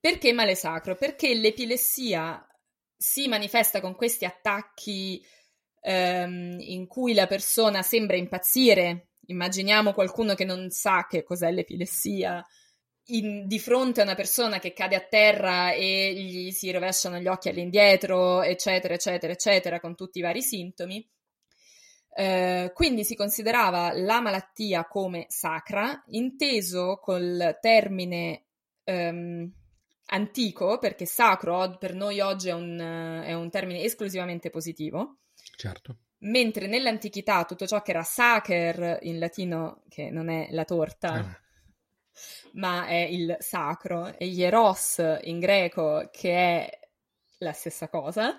[0.00, 0.96] Perché male sacro?
[0.96, 2.44] Perché l'epilessia
[2.96, 5.22] si manifesta con questi attacchi
[5.82, 9.08] ehm, in cui la persona sembra impazzire.
[9.26, 12.44] Immaginiamo qualcuno che non sa che cos'è l'epilessia,
[13.06, 17.26] in, di fronte a una persona che cade a terra e gli si rovesciano gli
[17.26, 21.08] occhi all'indietro, eccetera, eccetera, eccetera, con tutti i vari sintomi.
[22.12, 28.44] Eh, quindi si considerava la malattia come sacra, inteso col termine
[28.84, 29.52] ehm,
[30.06, 32.78] antico, perché sacro per noi oggi è un,
[33.24, 35.18] è un termine esclusivamente positivo.
[35.56, 41.12] Certo mentre nell'antichità tutto ciò che era sacer in latino, che non è la torta,
[41.12, 41.40] ah
[42.52, 46.80] ma è il sacro, e hieros in greco, che è
[47.38, 48.36] la stessa cosa,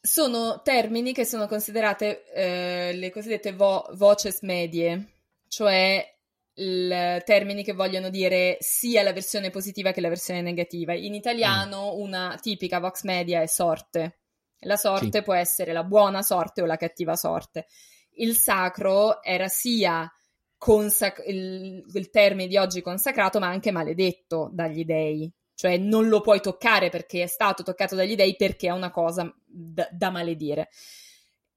[0.00, 5.14] sono termini che sono considerate eh, le cosiddette vo- voces medie,
[5.48, 6.14] cioè
[6.54, 10.94] il, termini che vogliono dire sia la versione positiva che la versione negativa.
[10.94, 12.00] In italiano mm.
[12.00, 14.20] una tipica vox media è sorte.
[14.60, 15.22] La sorte sì.
[15.22, 17.66] può essere la buona sorte o la cattiva sorte.
[18.12, 20.10] Il sacro era sia
[20.58, 25.30] consac- il, il termine di oggi consacrato, ma anche maledetto dagli dei.
[25.54, 29.32] Cioè non lo puoi toccare perché è stato toccato dagli dei perché è una cosa
[29.44, 30.68] da, da maledire.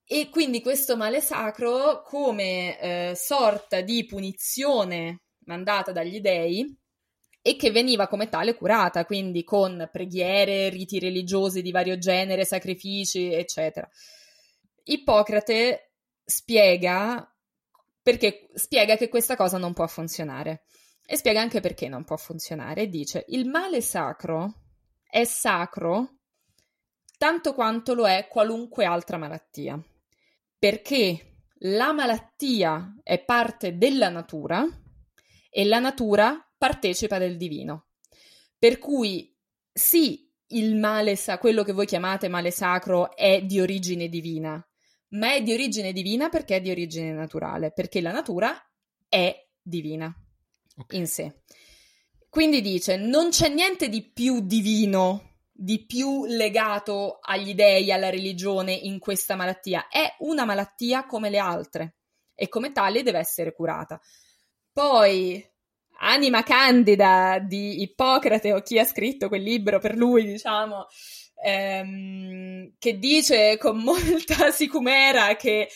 [0.05, 6.77] E quindi questo male sacro, come eh, sorta di punizione mandata dagli dei,
[7.41, 13.31] e che veniva come tale curata, quindi con preghiere, riti religiosi di vario genere, sacrifici,
[13.31, 13.87] eccetera.
[14.83, 17.28] Ippocrate spiega
[18.09, 20.63] perché spiega che questa cosa non può funzionare.
[21.05, 22.87] E spiega anche perché non può funzionare.
[22.87, 24.61] Dice: il male sacro
[25.07, 26.17] è sacro
[27.19, 29.79] tanto quanto lo è qualunque altra malattia.
[30.57, 34.65] Perché la malattia è parte della natura
[35.51, 37.89] e la natura partecipa del divino.
[38.57, 39.35] Per cui
[39.71, 44.67] sì, il male, quello che voi chiamate male sacro, è di origine divina,
[45.09, 48.55] ma è di origine divina perché è di origine naturale, perché la natura
[49.07, 50.13] è divina
[50.77, 50.99] okay.
[50.99, 51.41] in sé.
[52.29, 58.73] Quindi dice, non c'è niente di più divino, di più legato agli dei, alla religione
[58.73, 59.87] in questa malattia.
[59.87, 61.95] È una malattia come le altre
[62.35, 63.99] e come tale deve essere curata.
[64.71, 65.43] Poi,
[66.01, 70.85] Anima Candida di Ippocrate o chi ha scritto quel libro per lui, diciamo,
[71.43, 75.69] ehm, che dice con molta sicumera che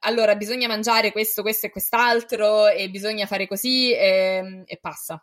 [0.00, 5.22] allora bisogna mangiare questo, questo e quest'altro e bisogna fare così e, ehm, e passa.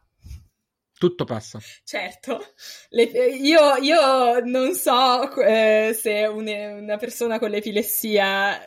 [0.97, 1.59] Tutto passa.
[1.83, 2.53] Certo,
[2.89, 8.65] Le, io, io, non so eh, se un, una persona con l'epilessia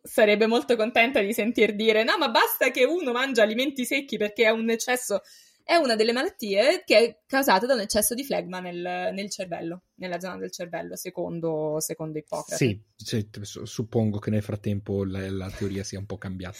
[0.00, 4.44] sarebbe molto contenta di sentir dire no, ma basta che uno mangia alimenti secchi perché
[4.44, 5.22] è un eccesso.
[5.68, 9.86] È una delle malattie che è causata da un eccesso di flegma nel, nel cervello,
[9.96, 12.54] nella zona del cervello, secondo, secondo Ippocrate.
[12.54, 16.56] Sì, cioè, suppongo che nel frattempo la, la teoria sia un po' cambiata.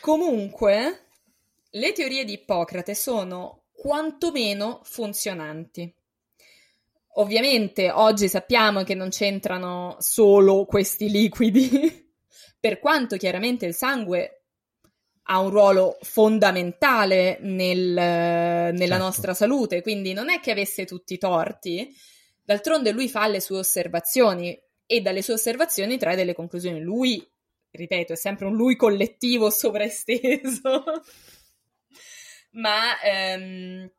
[0.00, 1.06] Comunque,
[1.70, 5.90] le teorie di Ippocrate sono quantomeno funzionanti.
[7.14, 12.12] Ovviamente oggi sappiamo che non c'entrano solo questi liquidi,
[12.60, 14.39] per quanto chiaramente il sangue
[15.24, 18.96] ha un ruolo fondamentale nel, nella certo.
[18.96, 21.94] nostra salute, quindi non è che avesse tutti i torti.
[22.42, 26.80] D'altronde lui fa le sue osservazioni e dalle sue osservazioni trae delle conclusioni.
[26.80, 27.24] Lui,
[27.70, 30.84] ripeto, è sempre un lui collettivo sovraesteso
[32.52, 33.90] ma ehm,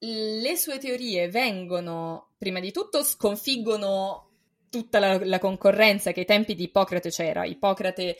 [0.00, 4.26] le sue teorie vengono, prima di tutto, sconfiggono
[4.70, 7.44] tutta la, la concorrenza che ai tempi di Ippocrate c'era.
[7.44, 8.16] Ippocrate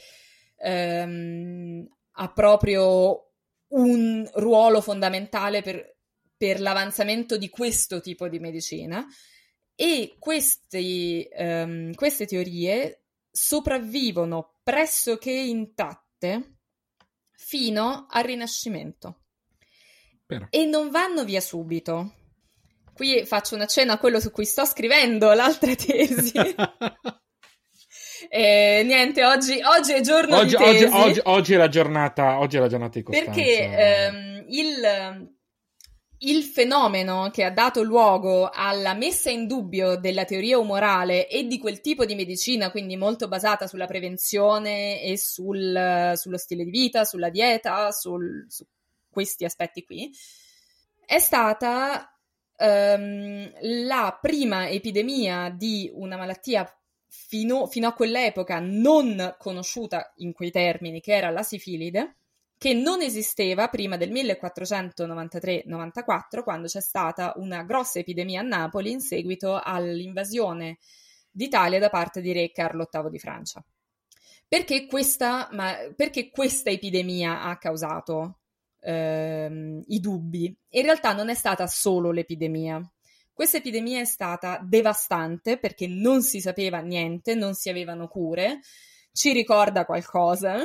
[0.56, 1.86] ehm,
[2.20, 3.32] ha proprio
[3.68, 5.96] un ruolo fondamentale per,
[6.36, 9.06] per, l'avanzamento di questo tipo di medicina
[9.74, 16.58] e questi, ehm, queste teorie sopravvivono pressoché intatte
[17.30, 19.22] fino al Rinascimento.
[20.26, 20.46] Però.
[20.50, 22.14] E non vanno via subito.
[22.92, 26.32] Qui faccio una cena a quello su cui sto scrivendo l'altra tesi.
[28.28, 30.84] e, niente, oggi, oggi, è giorno oggi, di tesi.
[30.84, 33.30] Oggi, oggi, oggi, è la giornata, oggi è la giornata di Costanza.
[33.30, 35.30] Perché ehm, il,
[36.18, 41.58] il fenomeno che ha dato luogo alla messa in dubbio della teoria umorale e di
[41.58, 47.04] quel tipo di medicina, quindi molto basata sulla prevenzione e sul, sullo stile di vita,
[47.04, 48.64] sulla dieta, sul, su
[49.08, 50.10] questi aspetti qui,
[51.04, 52.12] è stata
[52.58, 56.70] um, la prima epidemia di una malattia
[57.08, 62.16] fino, fino a quell'epoca non conosciuta in quei termini, che era la sifilide,
[62.58, 69.00] che non esisteva prima del 1493-94, quando c'è stata una grossa epidemia a Napoli in
[69.00, 70.78] seguito all'invasione
[71.30, 73.64] d'Italia da parte di re Carlo VIII di Francia.
[74.48, 78.38] Perché questa, ma, perché questa epidemia ha causato
[78.80, 80.56] ehm, i dubbi.
[80.70, 82.80] In realtà non è stata solo l'epidemia.
[83.38, 88.58] Questa epidemia è stata devastante perché non si sapeva niente, non si avevano cure,
[89.12, 90.56] ci ricorda qualcosa.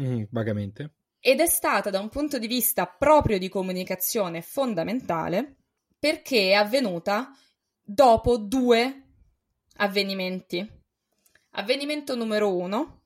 [0.00, 0.94] Mm, vagamente.
[1.20, 5.56] Ed è stata da un punto di vista proprio di comunicazione fondamentale
[5.98, 7.30] perché è avvenuta
[7.82, 9.02] dopo due
[9.76, 10.66] avvenimenti.
[11.50, 13.02] Avvenimento numero uno,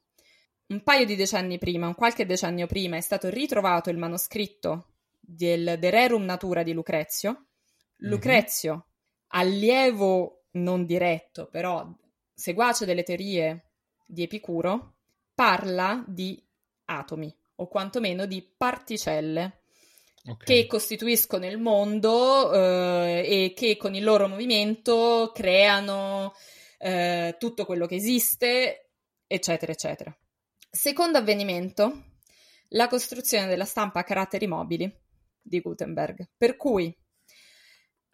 [0.69, 5.75] un paio di decenni prima, un qualche decennio prima, è stato ritrovato il manoscritto del
[5.77, 7.31] De Rerum Natura di Lucrezio.
[7.31, 8.09] Mhm.
[8.11, 8.88] Lucrezio, mm-hmm.
[9.29, 11.87] Allievo non diretto, però
[12.35, 13.73] seguace delle teorie
[14.07, 14.97] di Epicuro,
[15.35, 16.43] parla di
[16.87, 19.63] atomi, o quantomeno di particelle,
[20.25, 20.47] okay.
[20.63, 26.33] che costituiscono il mondo eh, e che con il loro movimento creano
[26.79, 28.91] eh, tutto quello che esiste,
[29.27, 30.17] eccetera, eccetera.
[30.71, 32.05] Secondo avvenimento,
[32.69, 34.91] la costruzione della stampa a caratteri mobili
[35.41, 36.95] di Gutenberg, per cui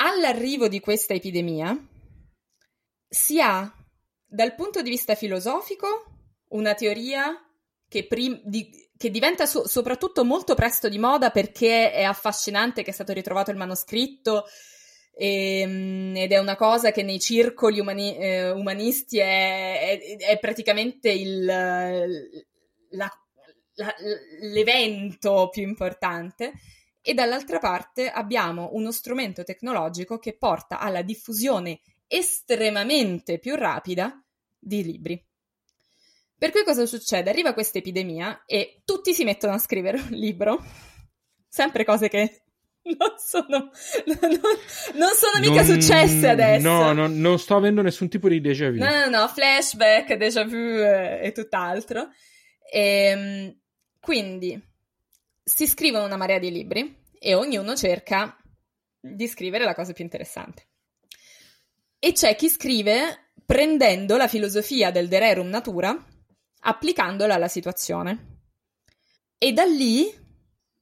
[0.04, 1.76] all'arrivo di questa epidemia
[3.08, 3.72] si ha
[4.26, 6.04] dal punto di vista filosofico
[6.48, 7.34] una teoria
[7.88, 12.90] che, prim- di- che diventa so- soprattutto molto presto di moda perché è affascinante che
[12.90, 14.44] è stato ritrovato il manoscritto
[15.16, 20.38] e, ehm, ed è una cosa che nei circoli umani, eh, umanisti è, è, è
[20.38, 22.06] praticamente il, la,
[22.90, 23.94] la,
[24.40, 26.52] l'evento più importante.
[27.06, 34.24] E dall'altra parte abbiamo uno strumento tecnologico che porta alla diffusione estremamente più rapida
[34.58, 35.22] di libri.
[36.38, 37.28] Per cui cosa succede?
[37.28, 40.64] Arriva questa epidemia e tutti si mettono a scrivere un libro,
[41.46, 42.44] sempre cose che
[42.96, 43.70] non sono,
[44.06, 44.40] non,
[44.94, 46.66] non sono mica non, successe adesso.
[46.66, 48.78] No, no, non sto avendo nessun tipo di déjà vu.
[48.78, 52.08] No, no, no, flashback, déjà vu e, e tutt'altro.
[52.66, 53.58] E, ehm,
[54.00, 54.72] quindi
[55.44, 58.36] si scrivono una marea di libri e ognuno cerca
[58.98, 60.68] di scrivere la cosa più interessante.
[61.98, 65.94] E c'è chi scrive prendendo la filosofia del de natura,
[66.60, 68.40] applicandola alla situazione.
[69.36, 70.10] E da lì,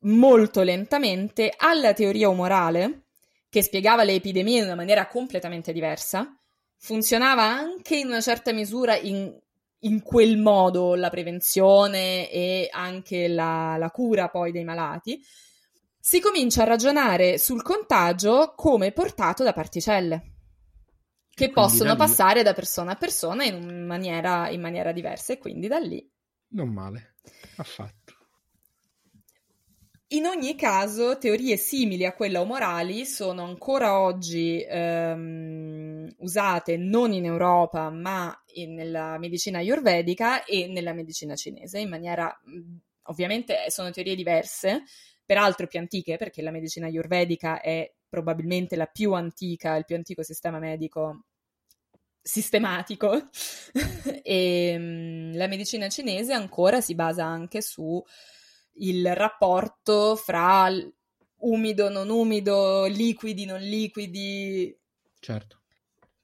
[0.00, 3.06] molto lentamente, alla teoria umorale,
[3.48, 6.36] che spiegava le epidemie in una maniera completamente diversa,
[6.78, 9.36] funzionava anche in una certa misura in,
[9.85, 15.20] in quel modo la prevenzione e anche la, la cura poi dei malati,
[15.99, 20.33] si comincia a ragionare sul contagio come portato da particelle
[21.35, 25.66] che possono da passare da persona a persona in maniera, in maniera diversa e quindi
[25.66, 26.07] da lì.
[26.49, 27.16] Non male,
[27.57, 28.01] affatto.
[30.12, 37.24] In ogni caso, teorie simili a quella umorali sono ancora oggi ehm, usate non in
[37.24, 42.30] Europa, ma in, nella medicina ayurvedica e nella medicina cinese, in maniera
[43.04, 44.82] ovviamente sono teorie diverse,
[45.24, 50.22] peraltro più antiche, perché la medicina ayurvedica è probabilmente la più antica, il più antico
[50.22, 51.24] sistema medico
[52.20, 53.28] sistematico.
[54.24, 58.02] E um, la medicina cinese ancora si basa anche su
[58.75, 60.70] il rapporto fra
[61.39, 64.77] umido, non umido, liquidi, non liquidi.
[65.20, 65.59] Certo.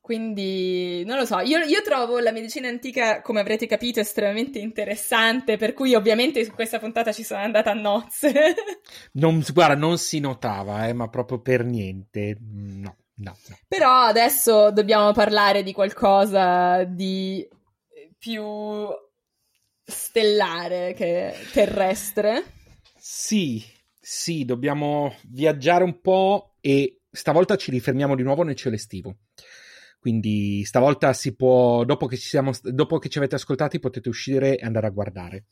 [0.01, 5.59] Quindi, non lo so, io, io, trovo la medicina antica, come avrete capito, estremamente interessante,
[5.59, 8.33] per cui ovviamente su questa puntata ci sono andata a nozze.
[9.13, 12.97] non, guarda, non si notava, eh, ma proprio per niente, no.
[13.21, 13.59] No, no.
[13.67, 17.47] Però adesso dobbiamo parlare di qualcosa di
[18.17, 18.43] più
[19.89, 22.45] stellare che terrestre.
[22.95, 23.65] Sì,
[23.99, 29.17] sì, dobbiamo viaggiare un po' e stavolta ci rifermiamo di nuovo nel cielo estivo.
[29.99, 34.59] Quindi stavolta si può, dopo che ci, siamo, dopo che ci avete ascoltati, potete uscire
[34.59, 35.47] e andare a guardare.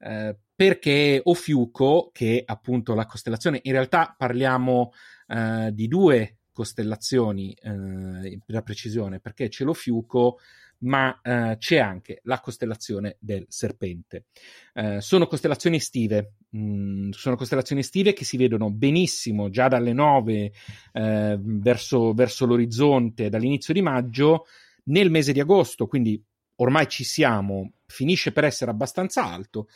[0.00, 4.92] Eh, perché Ofiuco, che è appunto la costellazione, in realtà parliamo
[5.28, 10.38] eh, di due costellazioni eh, per precisione, perché c'è lo Fiuco,
[10.80, 14.26] ma eh, c'è anche la costellazione del Serpente.
[14.74, 20.52] Eh, sono costellazioni estive, mm, sono costellazioni estive che si vedono benissimo già dalle 9
[20.92, 24.46] eh, verso, verso l'orizzonte dall'inizio di maggio
[24.84, 26.22] nel mese di agosto, quindi
[26.56, 29.68] ormai ci siamo, finisce per essere abbastanza alto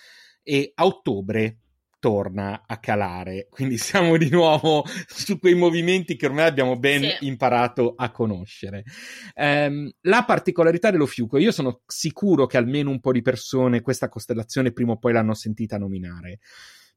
[0.43, 1.59] e a ottobre
[2.05, 3.47] torna a calare.
[3.49, 7.25] Quindi siamo di nuovo su quei movimenti che ormai abbiamo ben sì.
[7.25, 8.85] imparato a conoscere.
[9.35, 14.11] Um, la particolarità dello Fiuco, io sono sicuro che almeno un po' di persone questa
[14.11, 16.41] costellazione prima o poi l'hanno sentita nominare.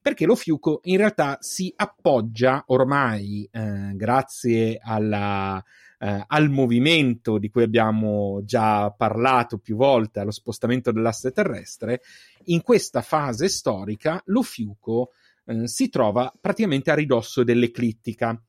[0.02, 5.64] Perché lo Fiuco in realtà si appoggia ormai, eh, grazie alla,
[6.00, 12.02] eh, al movimento di cui abbiamo già parlato più volte, allo spostamento dell'asse terrestre,
[12.46, 15.12] in questa fase storica lo Fiuco
[15.46, 18.40] eh, si trova praticamente a ridosso dell'eclittica.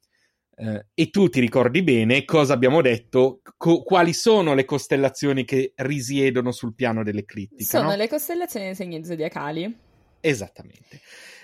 [0.61, 5.72] Eh, e tu ti ricordi bene cosa abbiamo detto, co- quali sono le costellazioni che
[5.76, 7.78] risiedono sul piano dell'eclittica?
[7.78, 7.96] Sono no?
[7.96, 9.76] le costellazioni dei segni zodiacali.
[10.20, 11.01] Esattamente.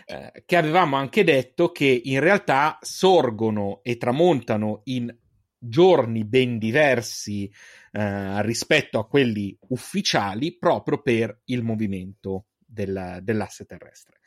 [0.06, 5.16] Eh, che avevamo anche detto che in realtà sorgono e tramontano in
[5.68, 7.50] giorni ben diversi
[7.92, 14.20] eh, rispetto a quelli ufficiali proprio per il movimento del, dell'asse terrestre.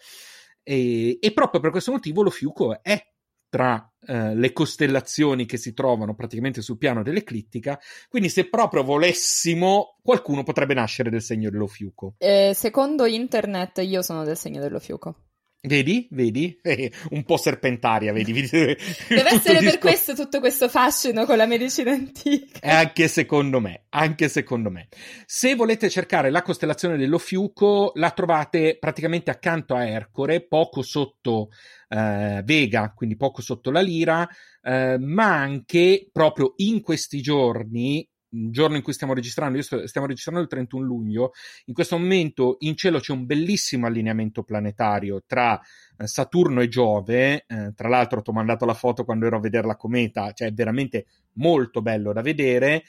[0.63, 3.01] E, e, proprio per questo motivo lo Fiuco è
[3.49, 7.79] tra eh, le costellazioni che si trovano praticamente sul piano dell'eclittica,
[8.09, 12.15] quindi se proprio volessimo qualcuno potrebbe nascere del segno dello Fiuco.
[12.17, 15.26] Eh, secondo internet io sono del segno dello Fiuco.
[15.59, 18.31] Vedi, vedi, eh, un po' serpentaria, vedi.
[18.31, 18.77] Deve
[19.09, 22.59] essere per questo tutto questo fascino con la medicina antica.
[22.61, 24.87] E anche secondo me, anche secondo me.
[25.25, 31.49] Se volete cercare la costellazione dello Fiuco, la trovate praticamente accanto a Ercore, poco sotto
[31.89, 34.27] eh, Vega, quindi poco sotto la Lira,
[34.61, 40.41] eh, ma anche proprio in questi giorni giorno in cui stiamo registrando, sto, stiamo registrando
[40.41, 41.31] il 31 luglio,
[41.65, 45.59] in questo momento in cielo c'è un bellissimo allineamento planetario tra
[45.97, 49.41] eh, Saturno e Giove, eh, tra l'altro ti ho mandato la foto quando ero a
[49.41, 52.83] vedere la cometa, cioè è veramente molto bello da vedere,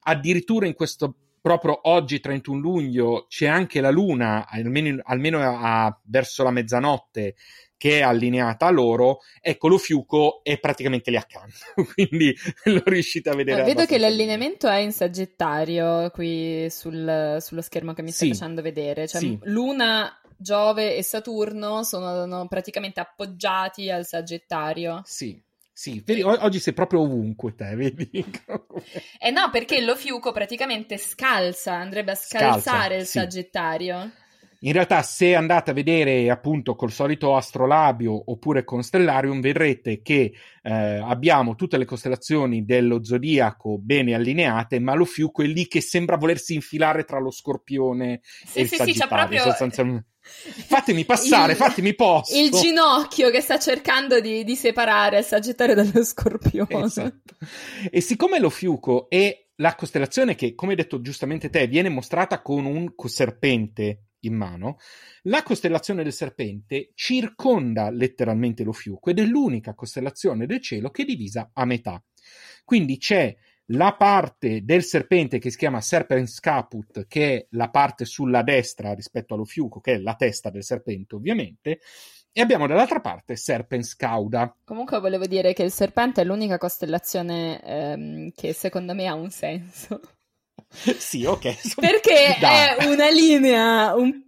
[0.00, 6.42] addirittura in questo proprio oggi 31 luglio c'è anche la luna, almeno, almeno a, verso
[6.42, 7.34] la mezzanotte,
[7.76, 11.56] che è allineata a loro, ecco lo fiuco è praticamente lì accanto,
[11.94, 13.62] quindi lo riuscite a vedere.
[13.62, 18.34] Eh, vedo che l'allineamento è in Sagittario qui sul, sullo schermo che mi stai sì.
[18.34, 19.38] facendo vedere, cioè sì.
[19.44, 25.02] Luna Giove e Saturno sono praticamente appoggiati al Sagittario.
[25.04, 25.40] Sì,
[25.76, 28.24] sì, vedi, oggi sei proprio ovunque te, vedi?
[29.18, 33.18] eh no, perché lo fiuco praticamente scalza, andrebbe a scalzare scalza, il sì.
[33.18, 34.12] Sagittario.
[34.64, 40.32] In realtà, se andate a vedere appunto col solito astrolabio oppure con Stellarium, vedrete che
[40.62, 45.80] eh, abbiamo tutte le costellazioni dello zodiaco bene allineate, ma lo fiuco è lì che
[45.80, 48.92] sembra volersi infilare tra lo scorpione sì, e il sì, Sagittario.
[48.94, 49.42] Sì, c'è proprio...
[49.42, 52.34] sostanzialmente Fatemi passare, il, fatemi posto.
[52.34, 56.84] Il ginocchio che sta cercando di, di separare il Sagittario dallo Scorpione.
[56.84, 57.34] Esatto.
[57.90, 62.40] E siccome lo fiuco è la costellazione che, come hai detto giustamente te, viene mostrata
[62.40, 64.78] con un serpente in mano,
[65.22, 71.02] la costellazione del serpente circonda letteralmente lo fiuco ed è l'unica costellazione del cielo che
[71.02, 72.02] è divisa a metà.
[72.64, 73.34] Quindi c'è
[73.68, 78.92] la parte del serpente che si chiama Serpens Caput, che è la parte sulla destra
[78.92, 81.80] rispetto allo fiuco, che è la testa del serpente, ovviamente,
[82.30, 84.54] e abbiamo dall'altra parte Serpens Cauda.
[84.64, 89.30] Comunque volevo dire che il serpente è l'unica costellazione ehm, che secondo me ha un
[89.30, 90.00] senso.
[90.98, 91.74] sì, ok.
[91.80, 92.76] Perché Dai.
[92.78, 94.22] è una linea un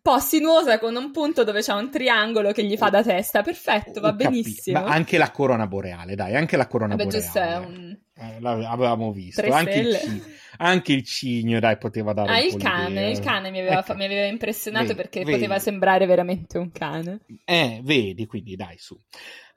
[0.00, 3.42] po' sinuosa con un punto dove c'è un triangolo che gli fa da testa.
[3.42, 4.80] Perfetto, va Capi- benissimo.
[4.80, 7.24] Ma anche la corona boreale, dai, anche la corona Vabbè, boreale.
[7.24, 7.98] Giusto, è un...
[8.16, 9.42] Eh, l'avevamo visto.
[9.50, 10.22] Anche il, cigno,
[10.58, 13.94] anche il, cigno, dai, poteva dare ah, il cane, il cane mi aveva, ecco.
[13.96, 15.32] mi aveva impressionato vedi, perché vedi.
[15.32, 17.20] poteva sembrare veramente un cane.
[17.44, 18.96] Eh, vedi, quindi dai, su.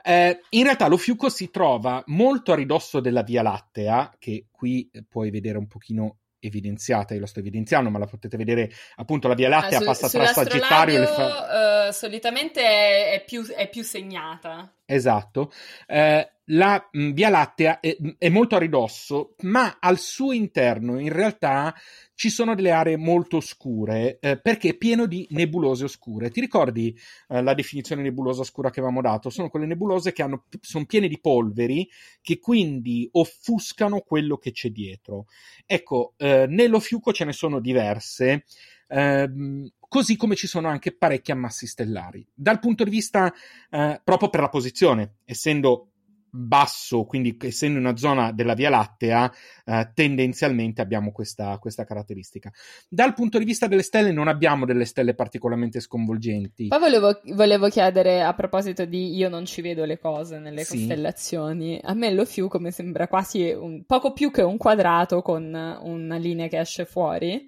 [0.08, 4.90] Eh, in realtà lo fiuco si trova molto a ridosso della Via Lattea, che qui
[5.10, 9.34] puoi vedere un pochino evidenziata, io la sto evidenziando, ma la potete vedere appunto la
[9.34, 11.88] Via Lattea ah, su, passa tra Sagittario e fa...
[11.88, 14.74] uh, solitamente è, è, più, è, più, segnata.
[14.86, 15.52] Esatto.
[15.88, 21.12] Uh, la mh, Via Lattea è, è, molto a ridosso, ma al suo interno in
[21.12, 21.74] realtà
[22.14, 26.30] ci sono delle aree molto oscure eh, perché è pieno di nebulose oscure.
[26.30, 29.30] Ti ricordi eh, la definizione nebulosa oscura che avevamo dato?
[29.30, 31.88] Sono quelle nebulose che hanno, sono piene di polveri
[32.22, 35.26] che quindi offuscano quello che c'è dietro.
[35.66, 38.46] Ecco, eh, nello fiuco ce ne sono diverse.
[38.90, 42.26] Ehm, così come ci sono anche parecchi ammassi stellari.
[42.34, 43.34] Dal punto di vista
[43.70, 45.92] eh, proprio per la posizione, essendo
[46.38, 49.32] basso, quindi essendo una zona della Via Lattea,
[49.66, 52.52] eh, tendenzialmente abbiamo questa, questa, caratteristica.
[52.88, 56.68] Dal punto di vista delle stelle, non abbiamo delle stelle particolarmente sconvolgenti.
[56.68, 60.78] Poi volevo, volevo chiedere a proposito di io non ci vedo le cose nelle sì.
[60.78, 61.80] costellazioni.
[61.84, 66.18] A me lo Fiuco mi sembra quasi un, poco più che un quadrato con una
[66.18, 67.48] linea che esce fuori.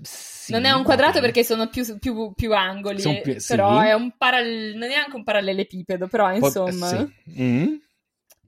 [0.00, 3.86] Sì, non è un quadrato perché sono più, più, più angoli, più, però sì.
[3.86, 6.88] è un parallel, non è anche un parallelepipedo, però insomma...
[6.88, 7.42] Pot- sì.
[7.42, 7.74] mm.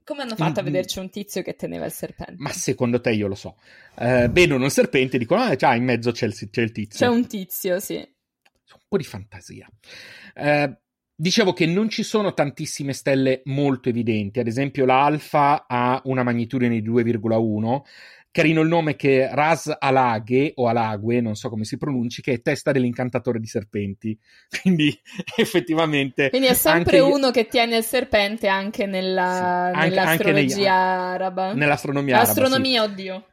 [0.03, 0.71] Come hanno fatto a mm, mm.
[0.71, 2.35] vederci un tizio che teneva il serpente?
[2.37, 3.57] Ma secondo te io lo so.
[3.97, 7.05] Eh, vedono un serpente e dicono, ah, già, in mezzo c'è il, c'è il, tizio.
[7.05, 7.95] C'è un tizio, sì.
[7.95, 9.69] Un po' di fantasia.
[10.33, 10.77] Eh,
[11.13, 14.39] dicevo che non ci sono tantissime stelle molto evidenti.
[14.39, 17.81] Ad esempio, l'Alfa ha una magnitudine di 2,1
[18.31, 22.41] carino il nome che Ras Alaghe o Alague, non so come si pronunci, che è
[22.41, 24.17] testa dell'incantatore di serpenti.
[24.61, 24.97] Quindi
[25.35, 26.29] effettivamente...
[26.29, 30.65] Quindi è sempre uno che tiene il serpente anche nella, sì, anche, nell'astrologia anche negli,
[30.65, 31.53] araba.
[31.53, 32.29] Nell'astronomia araba.
[32.29, 32.89] Astronomia, sì.
[32.89, 33.25] oddio.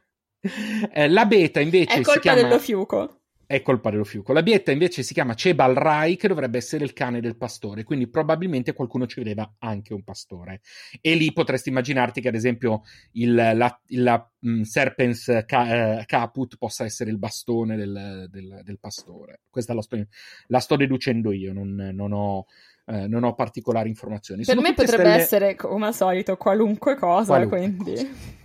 [0.93, 1.95] Eh, la beta invece...
[1.95, 2.41] È colpa chiama...
[2.41, 3.18] dello fiuco
[3.49, 4.31] è colpa dello fiuco.
[4.31, 8.07] La bietta invece si chiama Cebal Rai, che dovrebbe essere il cane del pastore, quindi
[8.07, 10.61] probabilmente qualcuno ci vedeva anche un pastore.
[11.01, 12.83] E lì potresti immaginarti che, ad esempio,
[13.13, 18.79] il, la, la um, Serpens ca, uh, Caput possa essere il bastone del, del, del
[18.79, 19.39] pastore.
[19.49, 19.97] Questa la sto,
[20.45, 22.45] la sto, deducendo io, non, non ho.
[22.85, 24.43] Eh, non ho particolari informazioni.
[24.43, 25.21] Per Sono me potrebbe stelle...
[25.21, 27.93] essere, come al solito, qualunque cosa, qualunque quindi...
[27.93, 28.38] Cosa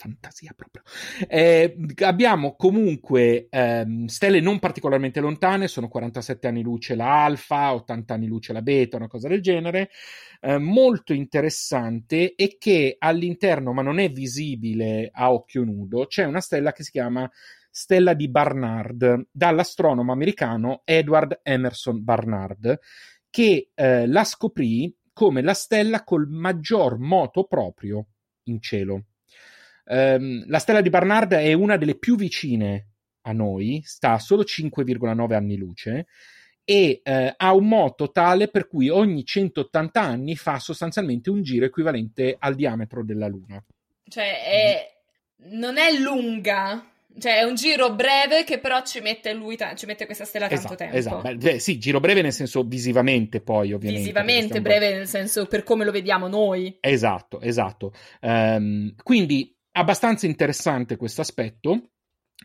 [0.00, 0.82] fantasia proprio.
[1.28, 8.14] Eh, abbiamo comunque ehm, stelle non particolarmente lontane, sono 47 anni luce la alfa, 80
[8.14, 9.90] anni luce la beta, una cosa del genere.
[10.40, 16.40] Eh, molto interessante e che all'interno, ma non è visibile a occhio nudo, c'è una
[16.40, 17.30] stella che si chiama
[17.70, 22.80] stella di Barnard dall'astronomo americano Edward Emerson Barnard
[23.30, 28.06] che eh, la scoprì come la stella col maggior moto proprio
[28.44, 29.04] in cielo.
[29.92, 32.86] Um, la stella di Barnard è una delle più vicine
[33.22, 36.06] a noi, sta a solo 5,9 anni luce
[36.64, 41.64] e eh, ha un moto tale per cui ogni 180 anni fa sostanzialmente un giro
[41.64, 43.60] equivalente al diametro della Luna.
[44.04, 44.92] Cioè, è...
[45.48, 46.88] non è lunga,
[47.18, 50.48] cioè è un giro breve che però ci mette lui, ta- ci mette questa stella
[50.48, 50.96] esatto, tanto tempo.
[50.96, 54.02] Esatto, Beh, sì, giro breve nel senso visivamente poi ovviamente.
[54.02, 56.78] Visivamente breve nel senso per come lo vediamo noi.
[56.80, 57.92] Esatto, esatto.
[58.20, 61.90] Um, quindi abbastanza interessante questo aspetto.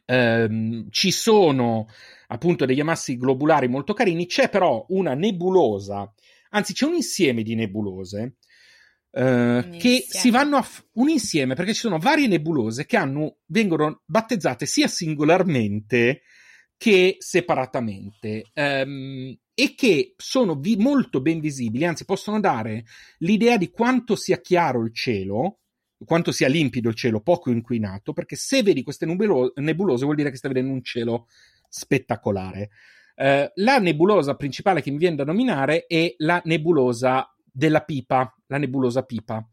[0.05, 1.88] ehm, ci sono
[2.28, 6.11] appunto degli ammassi globulari molto carini, c'è però una nebulosa,
[6.49, 8.38] anzi c'è un insieme di nebulose
[9.15, 13.38] Uh, che si vanno a f- un insieme perché ci sono varie nebulose che hanno,
[13.45, 16.23] vengono battezzate sia singolarmente
[16.76, 22.84] che separatamente um, e che sono vi- molto ben visibili, anzi possono dare
[23.19, 25.59] l'idea di quanto sia chiaro il cielo,
[26.04, 30.30] quanto sia limpido il cielo, poco inquinato, perché se vedi queste nebulo- nebulose vuol dire
[30.30, 31.28] che stai vedendo un cielo
[31.70, 32.70] spettacolare.
[33.16, 38.58] Uh, la nebulosa principale che mi viene da nominare è la nebulosa della pipa, la
[38.58, 39.48] nebulosa pipa.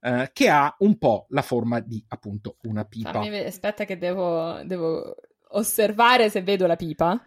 [0.00, 3.12] Uh, che ha un po' la forma di appunto una pipa.
[3.12, 5.16] Fammi, aspetta, che devo, devo,
[5.48, 7.20] osservare se vedo la pipa.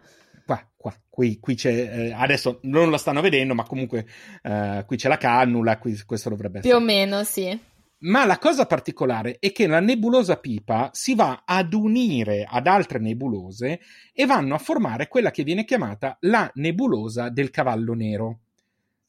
[0.46, 1.70] Qua, qua, qui, qui c'è.
[1.70, 4.06] Eh, adesso non la stanno vedendo, ma comunque
[4.44, 5.78] uh, qui c'è la cannula.
[5.78, 6.74] Qui, questo dovrebbe essere.
[6.74, 7.70] Più o meno, sì.
[8.02, 12.98] Ma la cosa particolare è che la nebulosa pipa si va ad unire ad altre
[12.98, 13.80] nebulose
[14.12, 18.40] e vanno a formare quella che viene chiamata la nebulosa del cavallo nero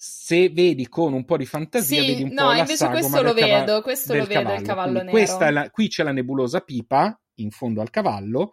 [0.05, 3.21] se vedi con un po' di fantasia, sì, vedi un no, po' la sagoma questo
[3.21, 5.11] lo vedo, cava- questo lo vedo, il cavallo nero.
[5.11, 8.51] Questa la, qui c'è la nebulosa pipa in fondo al cavallo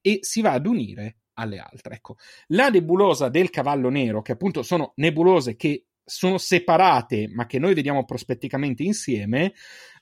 [0.00, 1.96] e si va ad unire alle altre.
[1.96, 2.16] Ecco,
[2.48, 7.74] la nebulosa del cavallo nero, che appunto sono nebulose che sono separate, ma che noi
[7.74, 9.54] vediamo prospetticamente insieme,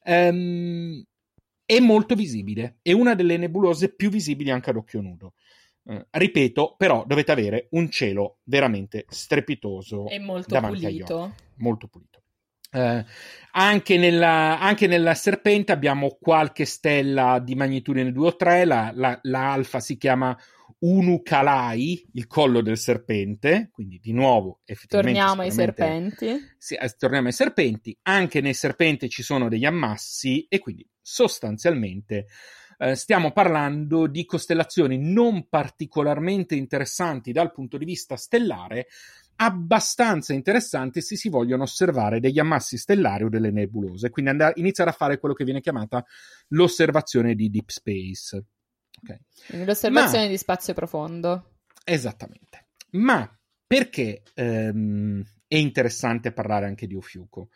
[0.04, 1.02] ehm,
[1.64, 2.78] è molto visibile.
[2.82, 5.34] È una delle nebulose più visibili anche ad occhio nudo.
[5.84, 11.34] Eh, ripeto, però dovete avere un cielo veramente strepitoso e molto pulito.
[11.56, 12.22] Molto pulito.
[12.72, 13.04] Eh,
[13.52, 18.64] anche, nella, anche, nella, serpente abbiamo qualche stella di magnitudine 2 o 3.
[18.64, 20.36] La, la, la alfa si chiama
[20.80, 23.68] Unukalai, il collo del serpente.
[23.72, 25.18] Quindi, di nuovo, effettivamente.
[25.18, 26.54] Torniamo ai serpenti.
[26.58, 27.96] Sì, eh, torniamo ai serpenti.
[28.02, 32.26] Anche nei serpenti ci sono degli ammassi, e quindi sostanzialmente
[32.78, 38.86] eh, stiamo parlando di costellazioni non particolarmente interessanti dal punto di vista stellare,
[39.36, 44.90] abbastanza interessanti se si vogliono osservare degli ammassi stellari o delle nebulose, quindi andare, iniziare
[44.90, 46.04] a fare quello che viene chiamata
[46.48, 48.44] l'osservazione di deep space.
[49.02, 49.64] Okay.
[49.64, 51.58] L'osservazione Ma, di spazio profondo.
[51.84, 52.68] Esattamente.
[52.92, 53.28] Ma
[53.66, 57.48] perché ehm, è interessante parlare anche di Ofiuco?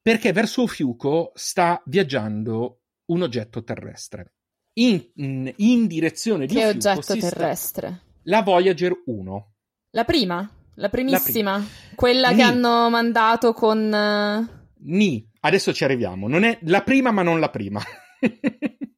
[0.00, 4.34] Perché verso Ofiuco sta viaggiando un oggetto terrestre.
[4.74, 7.88] In, in, in direzione di Che oggetto terrestre?
[7.88, 8.02] Sta...
[8.24, 9.52] La Voyager 1.
[9.90, 10.50] La prima?
[10.76, 11.52] La primissima?
[11.52, 11.94] La prima.
[11.94, 12.36] Quella Ni.
[12.36, 13.78] che hanno mandato con...
[13.78, 14.60] Uh...
[14.84, 15.28] Ni.
[15.40, 16.28] Adesso ci arriviamo.
[16.28, 17.80] Non è la prima, ma non la prima.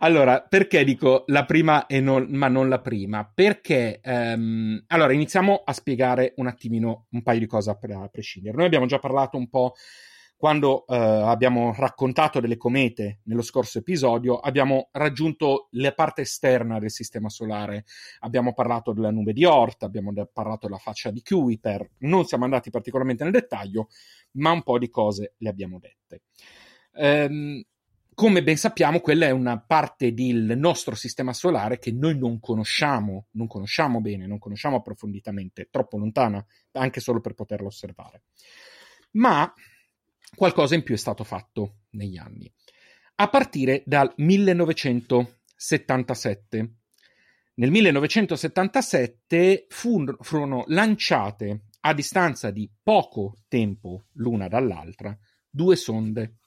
[0.00, 3.30] allora, perché dico la prima e non, ma non la prima?
[3.32, 8.56] Perché, um, allora, iniziamo a spiegare un attimino un paio di cose a, a prescindere.
[8.56, 9.74] Noi abbiamo già parlato un po'
[10.38, 16.92] quando eh, abbiamo raccontato delle comete nello scorso episodio, abbiamo raggiunto la parte esterna del
[16.92, 17.84] sistema solare.
[18.20, 21.90] Abbiamo parlato della nube di Oort, abbiamo parlato della faccia di Kuiper.
[21.98, 23.88] Non siamo andati particolarmente nel dettaglio,
[24.34, 26.22] ma un po' di cose le abbiamo dette.
[26.94, 27.60] Ehm,
[28.18, 33.28] come ben sappiamo, quella è una parte del nostro sistema solare che noi non conosciamo,
[33.34, 38.22] non conosciamo bene, non conosciamo approfonditamente, troppo lontana, anche solo per poterla osservare.
[39.12, 39.54] Ma
[40.34, 42.52] qualcosa in più è stato fatto negli anni.
[43.14, 46.72] A partire dal 1977.
[47.54, 55.16] Nel 1977 furono lanciate a distanza di poco tempo l'una dall'altra
[55.48, 56.38] due sonde.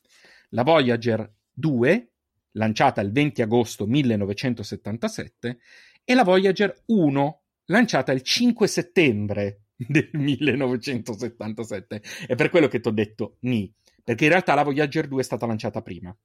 [0.50, 2.12] La Voyager 2,
[2.52, 5.60] lanciata il 20 agosto 1977,
[6.04, 12.02] e la Voyager 1, lanciata il 5 settembre del 1977.
[12.28, 13.72] È per quello che ti ho detto ni,
[14.04, 16.16] perché in realtà la Voyager 2 è stata lanciata prima.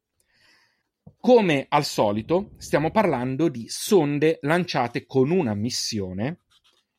[1.19, 6.41] Come al solito, stiamo parlando di sonde lanciate con una missione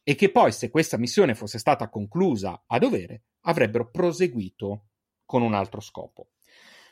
[0.04, 4.86] e che poi, se questa missione fosse stata conclusa a dovere, avrebbero proseguito
[5.26, 6.30] con un altro scopo.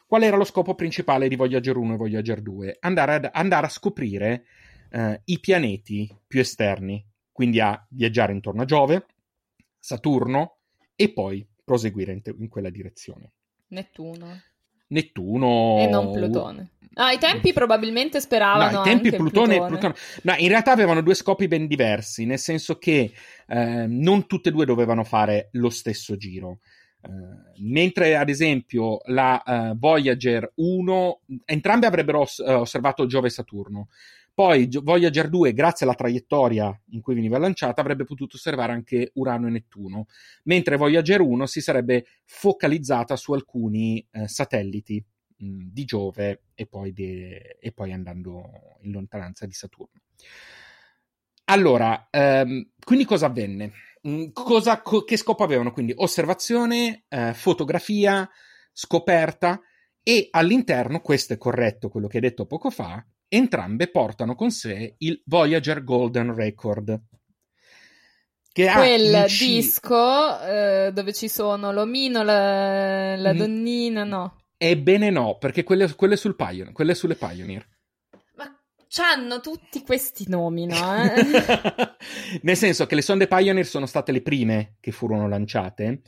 [0.07, 2.77] Qual era lo scopo principale di Voyager 1 e Voyager 2?
[2.81, 4.45] Andare, ad, andare a scoprire
[4.91, 9.05] eh, i pianeti più esterni, quindi a viaggiare intorno a Giove,
[9.79, 10.59] Saturno
[10.95, 13.33] e poi proseguire in, te- in quella direzione.
[13.69, 14.41] Nettuno.
[14.87, 15.77] Nettuno.
[15.79, 16.69] E non Plutone.
[16.97, 18.71] Ah, ai tempi probabilmente speravano.
[18.71, 19.67] No, ai tempi Plutone, Plutone.
[19.67, 19.95] Plutone.
[20.21, 23.11] No, in realtà avevano due scopi ben diversi, nel senso che
[23.47, 26.59] eh, non tutte e due dovevano fare lo stesso giro.
[27.07, 33.31] Uh, mentre ad esempio la uh, Voyager 1, entrambe avrebbero os- uh, osservato Giove e
[33.31, 33.89] Saturno.
[34.33, 39.47] Poi Voyager 2, grazie alla traiettoria in cui veniva lanciata, avrebbe potuto osservare anche Urano
[39.47, 40.07] e Nettuno,
[40.43, 45.01] mentre Voyager 1 si sarebbe focalizzata su alcuni eh, satelliti
[45.37, 50.01] mh, di Giove e poi, de- e poi, andando in lontananza di Saturno.
[51.45, 53.71] Allora, ehm, quindi cosa avvenne?
[54.33, 55.71] Cosa, co- che scopo avevano?
[55.71, 58.29] Quindi osservazione, eh, fotografia,
[58.71, 59.59] scoperta
[60.03, 64.95] e all'interno, questo è corretto quello che hai detto poco fa, entrambe portano con sé
[64.99, 67.01] il Voyager Golden Record.
[68.51, 69.45] Che Quel ha C...
[69.45, 74.37] disco eh, dove ci sono l'omino, la, la donnina, no.
[74.57, 77.67] Ebbene no, perché quelle, quelle, sul Pioneer, quelle sulle Pioneer.
[79.01, 80.75] Hanno tutti questi nomi, no?
[82.41, 86.01] Nel senso che le sonde Pioneer sono state le prime che furono lanciate.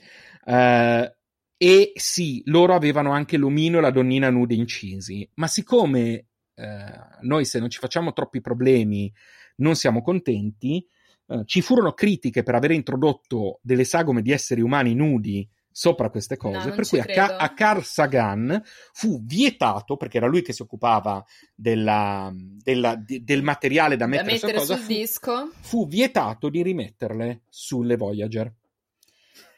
[0.46, 1.10] Uh,
[1.58, 6.86] e sì, loro avevano anche l'omino e la donnina nude incisi, ma siccome eh,
[7.22, 9.12] noi se non ci facciamo troppi problemi
[9.58, 10.86] non siamo contenti,
[11.28, 15.48] eh, ci furono critiche per aver introdotto delle sagome di esseri umani nudi
[15.78, 18.64] sopra queste cose, no, per cui a, a, Carl Sagan
[18.94, 21.24] fu vietato, perché era lui che si occupava
[21.54, 26.50] della, della, di, del materiale da mettere, da mettere cosa, sul fu, disco, fu vietato
[26.50, 28.52] di rimetterle sulle Voyager.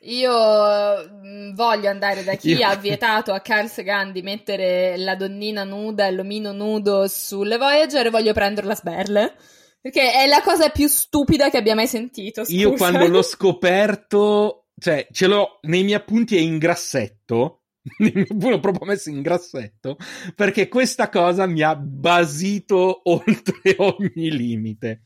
[0.01, 2.67] Io mm, voglio andare da chi Io...
[2.67, 8.07] ha vietato a Carl Sagan di mettere la donnina nuda e l'omino nudo sulle Voyager
[8.07, 9.36] e voglio prenderla a sberle.
[9.82, 12.43] Perché è la cosa più stupida che abbia mai sentito.
[12.43, 12.57] Scusa.
[12.57, 17.55] Io quando l'ho scoperto, cioè ce l'ho nei miei appunti è in grassetto.
[17.99, 19.97] L'ho proprio messo in grassetto
[20.36, 25.01] perché questa cosa mi ha basito oltre ogni limite.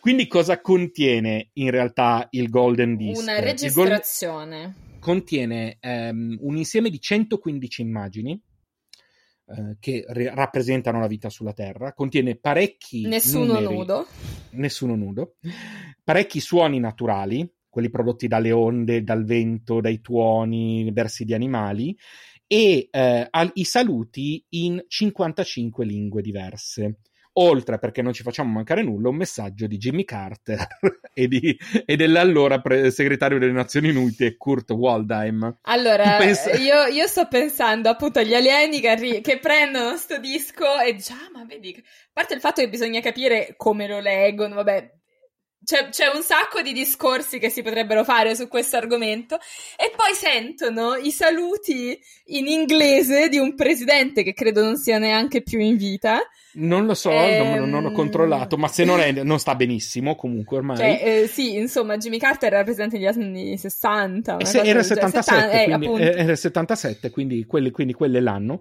[0.00, 3.20] Quindi cosa contiene in realtà il Golden Disc?
[3.20, 4.56] Una registrazione.
[4.60, 4.98] Golden...
[5.00, 8.40] Contiene um, un insieme di 115 immagini
[9.46, 11.94] uh, che re- rappresentano la vita sulla Terra.
[11.94, 14.06] Contiene parecchi Nessuno numeri, nudo.
[14.50, 15.36] Nessuno nudo.
[16.02, 21.96] Parecchi suoni naturali, quelli prodotti dalle onde, dal vento, dai tuoni, versi di animali
[22.46, 26.98] e eh, i saluti in 55 lingue diverse
[27.36, 30.64] oltre perché non ci facciamo mancare nulla, un messaggio di Jimmy Carter
[31.12, 35.58] e, di, e dell'allora pre- segretario delle Nazioni Unite Kurt Waldheim.
[35.62, 36.52] Allora, Pensa...
[36.52, 41.28] io, io, sto pensando appunto agli alieni che, arri- che prendono sto disco e già,
[41.32, 44.92] ma vedi, a parte il fatto che bisogna capire come lo leggono, vabbè,
[45.64, 49.38] c'è, c'è, un sacco di discorsi che si potrebbero fare su questo argomento.
[49.76, 55.42] E poi sentono i saluti in inglese di un presidente che credo non sia neanche
[55.42, 56.20] più in vita
[56.54, 57.56] non lo so, ehm...
[57.58, 60.76] non, non, ho controllato, ma se non, è, non sta benissimo comunque ormai.
[60.76, 64.44] Cioè, eh, sì, insomma, Jimmy Carter era presente negli anni 60.
[64.44, 68.60] Se, era, 77, eh, quindi, eh, era 77, quindi quelli, quindi quello è l'anno.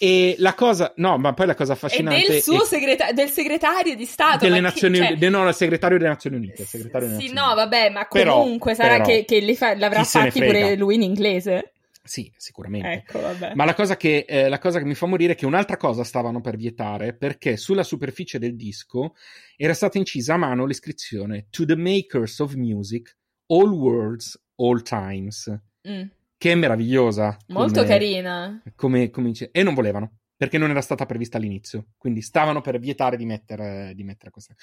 [0.00, 2.24] E la cosa, no, ma poi la cosa affascinante...
[2.24, 4.44] è del suo segreta- del segretario di Stato.
[4.44, 5.28] Delle Nazioni Unite, cioè...
[5.28, 6.64] no, il segretario delle Nazioni Unite.
[6.64, 10.04] Segretario delle sì, Nazioni no, vabbè, ma comunque però, sarà però, che, che fa- l'avrà
[10.04, 11.72] fatti pure lui in inglese.
[12.08, 13.04] Sì, sicuramente.
[13.06, 13.20] Ecco,
[13.54, 16.04] Ma la cosa, che, eh, la cosa che mi fa morire è che un'altra cosa
[16.04, 19.14] stavano per vietare perché sulla superficie del disco
[19.56, 23.14] era stata incisa a mano l'iscrizione To the makers of music,
[23.48, 25.54] all worlds, all times.
[25.86, 26.06] Mm.
[26.38, 27.36] Che è meravigliosa.
[27.48, 28.62] Molto come, carina.
[28.74, 31.88] Come, come, e non volevano perché non era stata prevista all'inizio.
[31.98, 34.54] Quindi stavano per vietare di mettere, di mettere questa.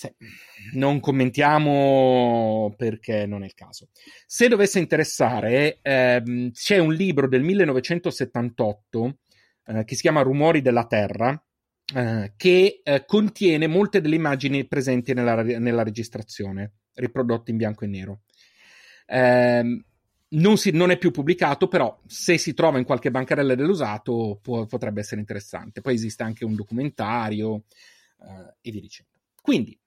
[0.00, 0.14] Se,
[0.72, 3.88] non commentiamo perché non è il caso.
[4.24, 9.18] Se dovesse interessare, ehm, c'è un libro del 1978
[9.66, 11.38] eh, che si chiama Rumori della Terra,
[11.94, 17.88] eh, che eh, contiene molte delle immagini presenti nella, nella, registrazione, riprodotte in bianco e
[17.88, 18.20] nero.
[19.04, 19.84] Ehm,
[20.28, 24.64] non, si, non, è più pubblicato, però se si trova in qualche bancarella dell'usato può,
[24.64, 25.82] potrebbe essere interessante.
[25.82, 27.64] Poi esiste anche un documentario
[28.22, 29.10] eh, e via dicendo.
[29.40, 29.78] Quindi,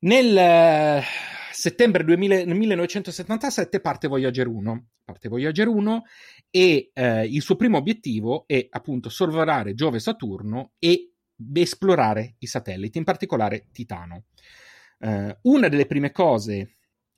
[0.00, 1.02] nel uh,
[1.50, 4.86] settembre 2000, 1977 parte Voyager 1.
[5.04, 6.02] Parte Voyager 1
[6.50, 11.12] e uh, il suo primo obiettivo è appunto sorvolare Giove e Saturno e
[11.54, 14.24] esplorare i satelliti, in particolare Titano.
[14.98, 16.76] Uh, una delle prime cose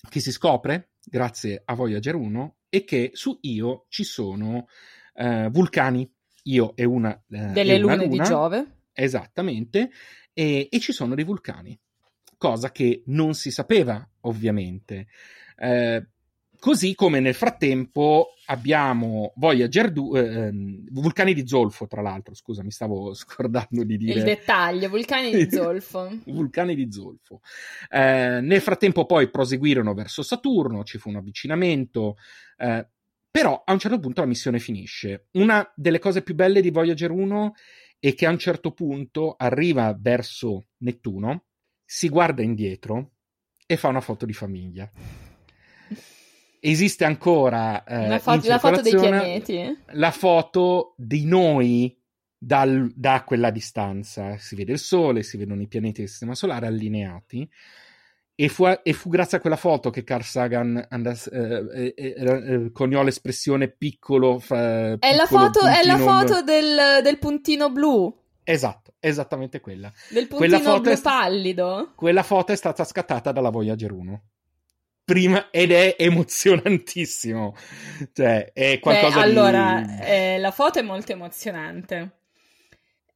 [0.08, 4.66] che si scopre grazie a Voyager 1 è che su Io ci sono
[5.50, 6.10] vulcani.
[6.44, 8.82] Io è una delle è una lune luna, di Giove.
[8.92, 9.90] Esattamente,
[10.32, 11.78] e, e ci sono dei vulcani
[12.40, 15.08] cosa che non si sapeva ovviamente.
[15.58, 16.08] Eh,
[16.58, 20.50] così come nel frattempo abbiamo Voyager 2, eh,
[20.90, 24.20] vulcani di zolfo, tra l'altro, scusa, mi stavo scordando di dire.
[24.20, 26.08] Il dettaglio, vulcani di zolfo.
[26.24, 27.42] vulcani di zolfo.
[27.90, 32.16] Eh, nel frattempo poi proseguirono verso Saturno, ci fu un avvicinamento,
[32.56, 32.88] eh,
[33.30, 35.26] però a un certo punto la missione finisce.
[35.32, 37.52] Una delle cose più belle di Voyager 1
[37.98, 41.44] è che a un certo punto arriva verso Nettuno,
[41.92, 43.14] si guarda indietro
[43.66, 44.88] e fa una foto di famiglia.
[46.60, 49.76] esiste ancora eh, la, fo- la foto dei pianeti.
[49.94, 52.00] La foto di noi
[52.38, 54.36] dal, da quella distanza.
[54.38, 57.50] Si vede il Sole, si vedono i pianeti del Sistema Solare allineati.
[58.36, 62.70] E fu, e fu grazie a quella foto che Carl Sagan andas, eh, eh, eh,
[62.70, 64.38] coniò l'espressione piccolo.
[64.38, 68.19] Fra, è, la foto, è la foto del, del puntino blu.
[68.42, 69.92] Esatto, esattamente quella.
[70.08, 71.92] Del puntino blu pallido.
[71.94, 74.22] Quella foto è stata scattata dalla Voyager 1
[75.10, 77.56] prima ed è emozionantissimo.
[78.12, 80.04] Cioè, è qualcosa Beh, allora, di...
[80.04, 82.18] eh, la foto è molto emozionante.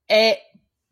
[0.05, 0.37] È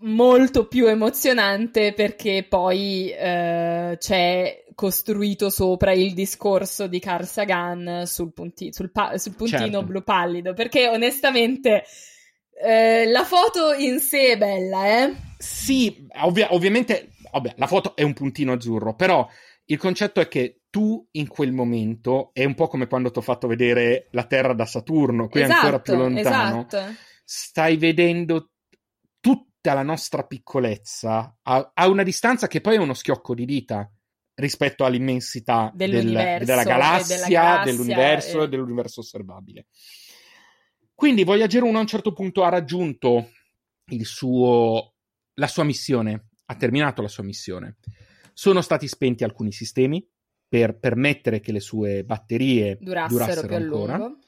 [0.02, 8.32] molto più emozionante perché poi eh, c'è costruito sopra il discorso di Carl Sagan sul,
[8.32, 9.82] punti- sul, pa- sul puntino certo.
[9.82, 10.54] blu pallido.
[10.54, 11.82] Perché onestamente
[12.62, 15.14] eh, la foto in sé è bella, eh?
[15.38, 19.28] Sì, ovvia- ovviamente, vabbè, la foto è un puntino azzurro, però
[19.64, 23.22] il concetto è che tu in quel momento è un po' come quando ti ho
[23.22, 26.66] fatto vedere la Terra da Saturno, qui esatto, ancora più lontano.
[26.66, 26.94] Esatto.
[27.24, 28.52] Stai vedendo
[29.20, 33.90] tutta la nostra piccolezza a, a, una distanza che poi è uno schiocco di dita
[34.34, 38.44] rispetto all'immensità del, della galassia, della galassia dell'universo e...
[38.44, 39.66] e dell'universo osservabile.
[41.02, 43.30] Quindi Voyager 1 a un certo punto ha raggiunto
[43.86, 44.94] il suo,
[45.34, 47.78] la sua missione, ha terminato la sua missione.
[48.32, 50.08] Sono stati spenti alcuni sistemi,
[50.46, 54.18] per permettere che le sue batterie durassero, durassero ancora, lungo.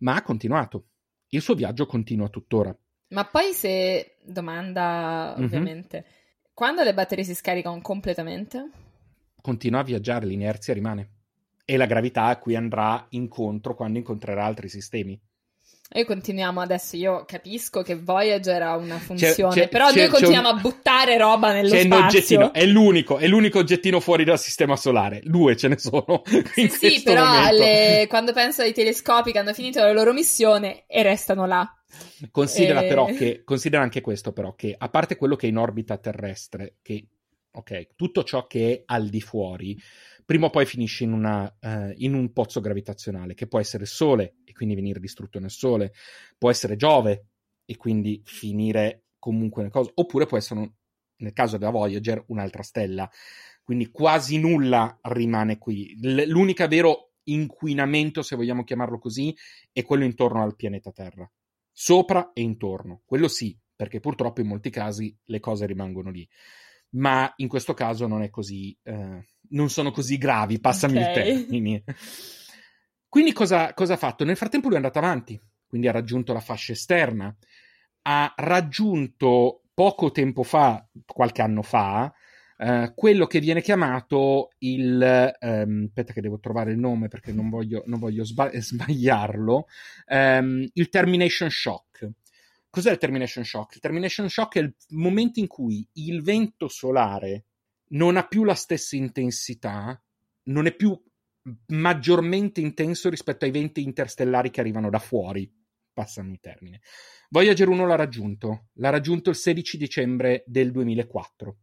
[0.00, 0.88] ma ha continuato.
[1.28, 2.76] Il suo viaggio continua tuttora.
[3.08, 5.44] Ma poi se, domanda mhm.
[5.44, 6.52] ovviamente, mm-hmm.
[6.52, 8.68] quando le batterie si scaricano completamente?
[9.40, 11.08] Continua a viaggiare, l'inerzia rimane.
[11.64, 15.18] E la gravità a cui andrà incontro quando incontrerà altri sistemi.
[15.94, 20.08] Noi continuiamo adesso, io capisco che Voyager ha una funzione, c'è, c'è, però c'è, noi
[20.08, 20.56] continuiamo un...
[20.56, 22.06] a buttare roba nello c'è spazio.
[22.06, 25.20] Oggettino, è l'unico, è l'unico oggettino fuori dal sistema solare.
[25.22, 26.22] Due ce ne sono.
[26.52, 28.06] Sì, sì però le...
[28.08, 31.70] quando penso ai telescopi che hanno finito la loro missione e restano là.
[32.30, 32.88] Considera e...
[32.88, 36.76] però che, considera anche questo però, che a parte quello che è in orbita terrestre,
[36.82, 37.06] che,
[37.52, 39.78] ok, tutto ciò che è al di fuori
[40.24, 44.36] prima o poi finisce in, una, uh, in, un pozzo gravitazionale, che può essere Sole
[44.52, 45.92] e quindi venire distrutto nel Sole,
[46.38, 47.26] può essere Giove
[47.64, 50.72] e quindi finire comunque nel coso, oppure può essere,
[51.16, 53.10] nel caso della Voyager, un'altra stella.
[53.62, 55.96] Quindi quasi nulla rimane qui.
[56.00, 59.34] L- l'unico vero inquinamento, se vogliamo chiamarlo così,
[59.72, 61.28] è quello intorno al pianeta Terra.
[61.70, 63.02] Sopra e intorno.
[63.04, 66.28] Quello sì, perché purtroppo in molti casi le cose rimangono lì.
[66.90, 68.76] Ma in questo caso non è così.
[68.82, 71.30] Eh, non sono così gravi, passami okay.
[71.30, 71.84] il termine.
[73.12, 74.24] Quindi cosa, cosa ha fatto?
[74.24, 77.36] Nel frattempo lui è andato avanti, quindi ha raggiunto la fascia esterna,
[78.04, 82.10] ha raggiunto poco tempo fa, qualche anno fa,
[82.54, 87.48] Uh, quello che viene chiamato il um, aspetta che devo trovare il nome perché non
[87.48, 89.66] voglio, non voglio sba- sbagliarlo
[90.06, 92.08] um, il termination shock
[92.70, 93.74] cos'è il termination shock?
[93.74, 97.46] il termination shock è il momento in cui il vento solare
[97.88, 100.00] non ha più la stessa intensità,
[100.44, 100.96] non è più
[101.68, 105.50] maggiormente intenso rispetto ai venti interstellari che arrivano da fuori.
[105.92, 106.80] Passami il termine.
[107.30, 111.56] Voyager 1 l'ha raggiunto, l'ha raggiunto il 16 dicembre del 2004.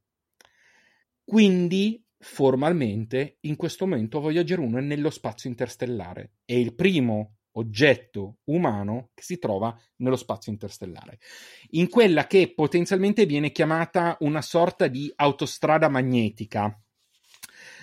[1.23, 6.33] Quindi, formalmente, in questo momento Voyager 1 è nello spazio interstellare.
[6.43, 11.19] È il primo oggetto umano che si trova nello spazio interstellare,
[11.71, 16.79] in quella che potenzialmente viene chiamata una sorta di autostrada magnetica.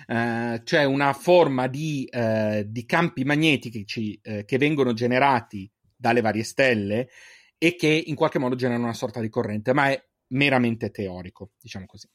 [0.07, 6.43] Uh, cioè una forma di, uh, di campi magnetici uh, che vengono generati dalle varie
[6.43, 7.09] stelle
[7.57, 11.85] e che in qualche modo generano una sorta di corrente, ma è meramente teorico, diciamo
[11.85, 12.07] così.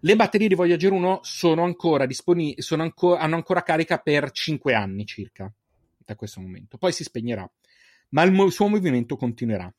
[0.00, 5.06] Le batterie di Voyager 1 sono ancora disponibili, anco- hanno ancora carica per 5 anni
[5.06, 5.52] circa
[5.98, 6.76] da questo momento.
[6.76, 7.50] Poi si spegnerà,
[8.10, 9.72] ma il mo- suo movimento continuerà.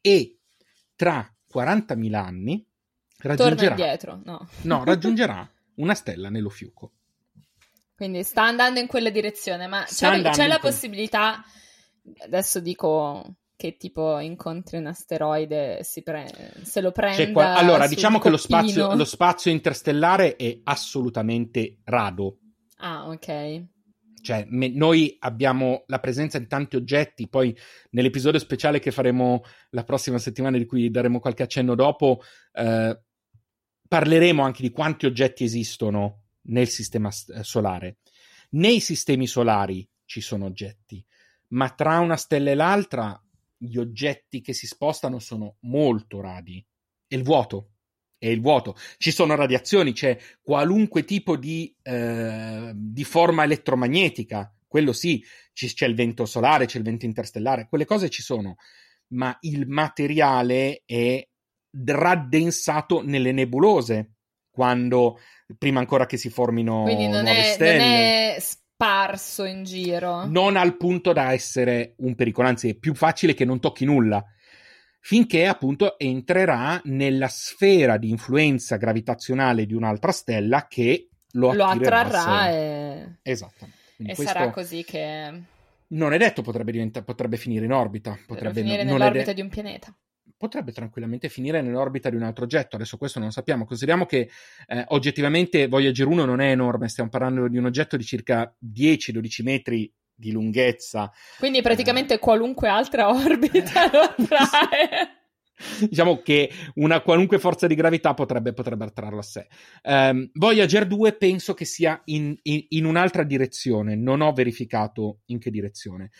[0.00, 0.38] E
[0.96, 2.66] tra 40.000 anni
[3.18, 3.76] raggiungerà,
[4.24, 4.48] no.
[4.62, 6.92] no, raggiungerà una stella nello fiuco.
[7.94, 11.42] Quindi sta andando in quella direzione, ma c'è, c'è la possibilità,
[12.24, 17.30] adesso dico che tipo incontri un asteroide si pre- se lo prende.
[17.30, 22.38] Qua- allora, diciamo che lo spazio, lo spazio interstellare è assolutamente rado.
[22.78, 23.66] Ah, ok.
[24.20, 27.56] Cioè, me, noi abbiamo la presenza di tanti oggetti, poi
[27.90, 32.20] nell'episodio speciale che faremo la prossima settimana, di cui daremo qualche accenno dopo,
[32.52, 33.00] eh,
[33.92, 37.98] parleremo anche di quanti oggetti esistono nel sistema eh, solare.
[38.52, 41.04] Nei sistemi solari ci sono oggetti,
[41.48, 43.22] ma tra una stella e l'altra
[43.54, 46.64] gli oggetti che si spostano sono molto radi.
[47.06, 47.72] E il vuoto
[48.16, 48.76] è il vuoto.
[48.96, 55.22] Ci sono radiazioni, c'è qualunque tipo di, eh, di forma elettromagnetica, quello sì,
[55.52, 58.56] c'è il vento solare, c'è il vento interstellare, quelle cose ci sono,
[59.08, 61.28] ma il materiale è
[61.84, 64.14] raddensato nelle nebulose,
[64.50, 65.18] quando
[65.58, 67.78] prima ancora che si formino Quindi non nuove è, stelle.
[67.78, 70.26] non è sparso in giro.
[70.26, 74.24] Non al punto da essere un pericolo, anzi è più facile che non tocchi nulla
[75.04, 82.50] finché appunto entrerà nella sfera di influenza gravitazionale di un'altra stella che lo, lo attrarrà
[82.50, 83.68] e, esatto.
[83.96, 85.42] e sarà così che
[85.88, 87.02] non è detto potrebbe, diventa...
[87.02, 89.34] potrebbe finire in orbita potrebbe finire non, nell'orbita de...
[89.34, 89.92] di un pianeta
[90.42, 92.74] potrebbe tranquillamente finire nell'orbita di un altro oggetto.
[92.74, 93.64] Adesso questo non sappiamo.
[93.64, 94.28] Consideriamo che
[94.66, 99.42] eh, oggettivamente Voyager 1 non è enorme, stiamo parlando di un oggetto di circa 10-12
[99.44, 101.12] metri di lunghezza.
[101.38, 102.18] Quindi praticamente eh.
[102.18, 105.20] qualunque altra orbita lo attrae.
[105.88, 109.46] diciamo che una qualunque forza di gravità potrebbe, potrebbe attrarlo a sé.
[109.84, 115.38] Um, Voyager 2 penso che sia in, in, in, un'altra direzione, non ho verificato in
[115.38, 116.10] che direzione.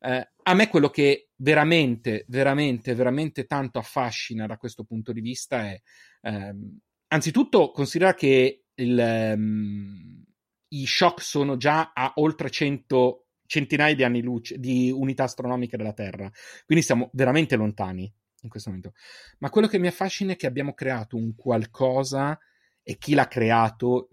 [0.00, 5.66] Uh, a me quello che veramente, veramente, veramente tanto affascina da questo punto di vista
[5.66, 5.80] è,
[6.22, 6.78] um,
[7.08, 10.24] anzitutto, considera che il, um,
[10.68, 15.92] i shock sono già a oltre 100 centinaia di anni luce di unità astronomiche della
[15.92, 16.30] Terra.
[16.64, 18.94] Quindi siamo veramente lontani in questo momento.
[19.38, 22.38] Ma quello che mi affascina è che abbiamo creato un qualcosa
[22.82, 24.08] e chi l'ha creato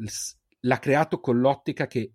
[0.65, 2.13] l'ha creato con l'ottica che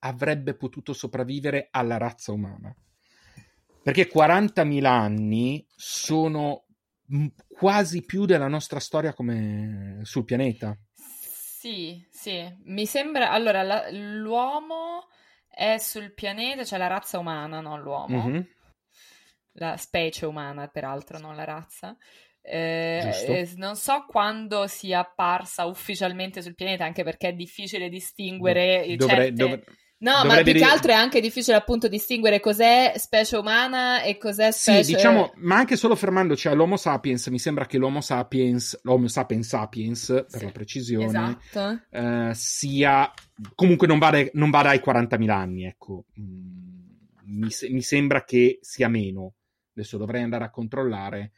[0.00, 2.74] avrebbe potuto sopravvivere alla razza umana.
[3.82, 6.66] Perché 40.000 anni sono
[7.48, 10.76] quasi più della nostra storia come sul pianeta.
[10.94, 15.06] Sì, sì, mi sembra allora la, l'uomo
[15.48, 18.26] è sul pianeta, cioè la razza umana, non l'uomo.
[18.26, 18.40] Mm-hmm.
[19.56, 21.96] La specie umana, peraltro, non la razza.
[22.40, 28.84] Eh, eh, non so quando sia apparsa ufficialmente sul pianeta, anche perché è difficile distinguere
[28.96, 29.32] Dovrei, certe...
[29.32, 29.64] dovre...
[30.02, 34.50] No, ma più che altro è anche difficile appunto distinguere cos'è specie umana e cos'è
[34.50, 34.82] specie...
[34.82, 39.46] Sì, diciamo, ma anche solo fermandoci all'Homo sapiens, mi sembra che l'Homo sapiens, l'Homo sapiens
[39.46, 41.82] sapiens, per sì, la precisione, esatto.
[41.90, 43.12] eh, sia...
[43.54, 46.06] comunque non vada, non vada ai 40.000 anni, ecco.
[46.18, 46.82] Mm,
[47.26, 49.34] mi, mi sembra che sia meno.
[49.72, 51.30] Adesso dovrei andare a controllare,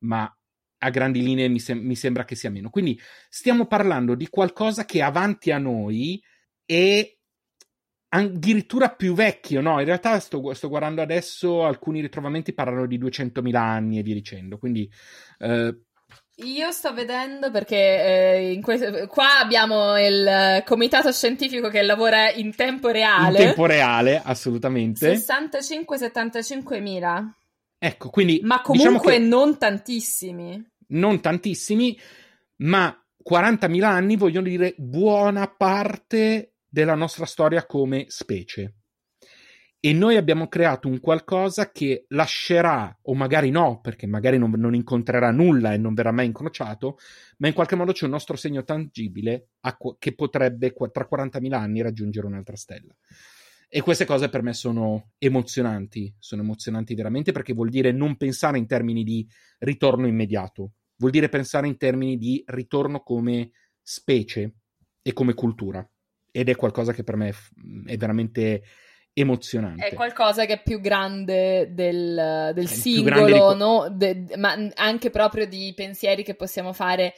[0.00, 0.30] ma
[0.82, 2.68] a grandi linee mi, sem- mi, sembra che sia meno.
[2.68, 3.00] Quindi
[3.30, 6.22] stiamo parlando di qualcosa che avanti a noi
[6.66, 7.18] è
[8.10, 9.78] addirittura più vecchio, no?
[9.78, 14.58] In realtà sto, sto, guardando adesso, alcuni ritrovamenti parlano di 200.000 anni e via dicendo,
[14.58, 14.90] quindi...
[15.38, 15.78] Eh...
[16.42, 22.88] Io sto vedendo perché eh, questo, qua abbiamo il comitato scientifico che lavora in tempo
[22.88, 23.38] reale.
[23.38, 25.12] In tempo reale, assolutamente.
[25.12, 27.36] 65-75 mila.
[27.78, 28.40] Ecco, quindi...
[28.42, 30.68] Ma diciamo comunque diciamo non tantissimi.
[30.88, 31.98] Non tantissimi,
[32.56, 38.76] ma 40.000 anni vogliono dire buona parte della nostra storia come specie.
[39.82, 44.74] E noi abbiamo creato un qualcosa che lascerà, o magari no, perché magari non, non
[44.74, 46.98] incontrerà nulla e non verrà mai incrociato,
[47.38, 51.80] ma in qualche modo c'è un nostro segno tangibile a, che potrebbe tra 40.000 anni
[51.80, 52.94] raggiungere un'altra stella.
[53.70, 58.58] E queste cose per me sono emozionanti, sono emozionanti veramente perché vuol dire non pensare
[58.58, 59.26] in termini di
[59.60, 64.56] ritorno immediato, vuol dire pensare in termini di ritorno come specie
[65.00, 65.89] e come cultura
[66.30, 67.34] ed è qualcosa che per me
[67.86, 68.62] è veramente
[69.12, 69.88] emozionante.
[69.88, 73.58] È qualcosa che è più grande del, del singolo, di...
[73.58, 73.88] no?
[73.90, 77.14] De, ma anche proprio di pensieri che possiamo fare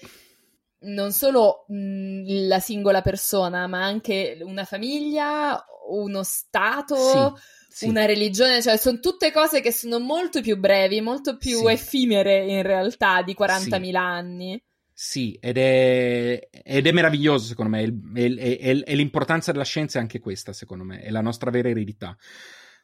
[0.85, 7.37] non solo mh, la singola persona, ma anche una famiglia, uno stato,
[7.69, 7.89] sì, sì.
[7.89, 11.73] una religione, cioè sono tutte cose che sono molto più brevi, molto più sì.
[11.73, 14.63] effimere in realtà di 40.000 anni.
[15.05, 17.83] Sì, ed è, ed è meraviglioso secondo me,
[18.15, 22.17] e l'importanza della scienza è anche questa secondo me, è la nostra vera eredità.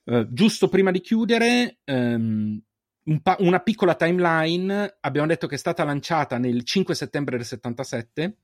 [0.03, 2.61] Uh, giusto prima di chiudere, um,
[3.05, 7.47] un pa- una piccola timeline, abbiamo detto che è stata lanciata nel 5 settembre del
[7.47, 8.37] 77,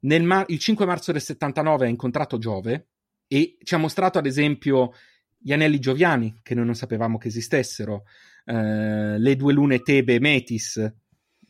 [0.00, 2.88] mar- il 5 marzo del 79 ha incontrato Giove
[3.26, 4.92] e ci ha mostrato ad esempio
[5.38, 8.04] gli anelli gioviani, che noi non sapevamo che esistessero,
[8.44, 10.92] uh, le due lune Tebe e Metis,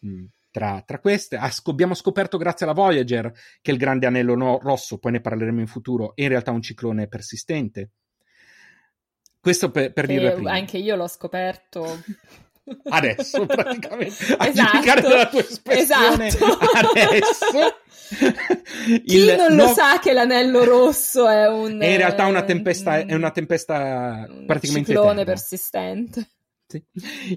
[0.06, 1.36] mm tra, tra queste.
[1.36, 5.60] Ah, abbiamo scoperto grazie alla Voyager che il grande anello no- rosso, poi ne parleremo
[5.60, 7.90] in futuro, è in realtà un ciclone persistente.
[9.40, 10.52] Questo per, per dirlo prima.
[10.52, 12.02] Anche io l'ho scoperto.
[12.90, 14.34] Adesso, praticamente.
[14.36, 16.68] A esatto, della tua espressione, esatto.
[16.84, 17.78] adesso.
[19.06, 21.80] Chi non lo sa che l'anello rosso è un...
[21.80, 25.32] È in realtà una tempesta, è una tempesta praticamente ciclone eterna.
[25.32, 26.28] persistente.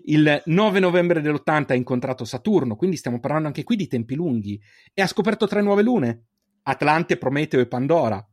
[0.05, 4.59] Il 9 novembre dell'80 ha incontrato Saturno, quindi stiamo parlando anche qui di tempi lunghi,
[4.93, 6.25] e ha scoperto tre nuove lune,
[6.63, 8.25] Atlante, Prometeo e Pandora.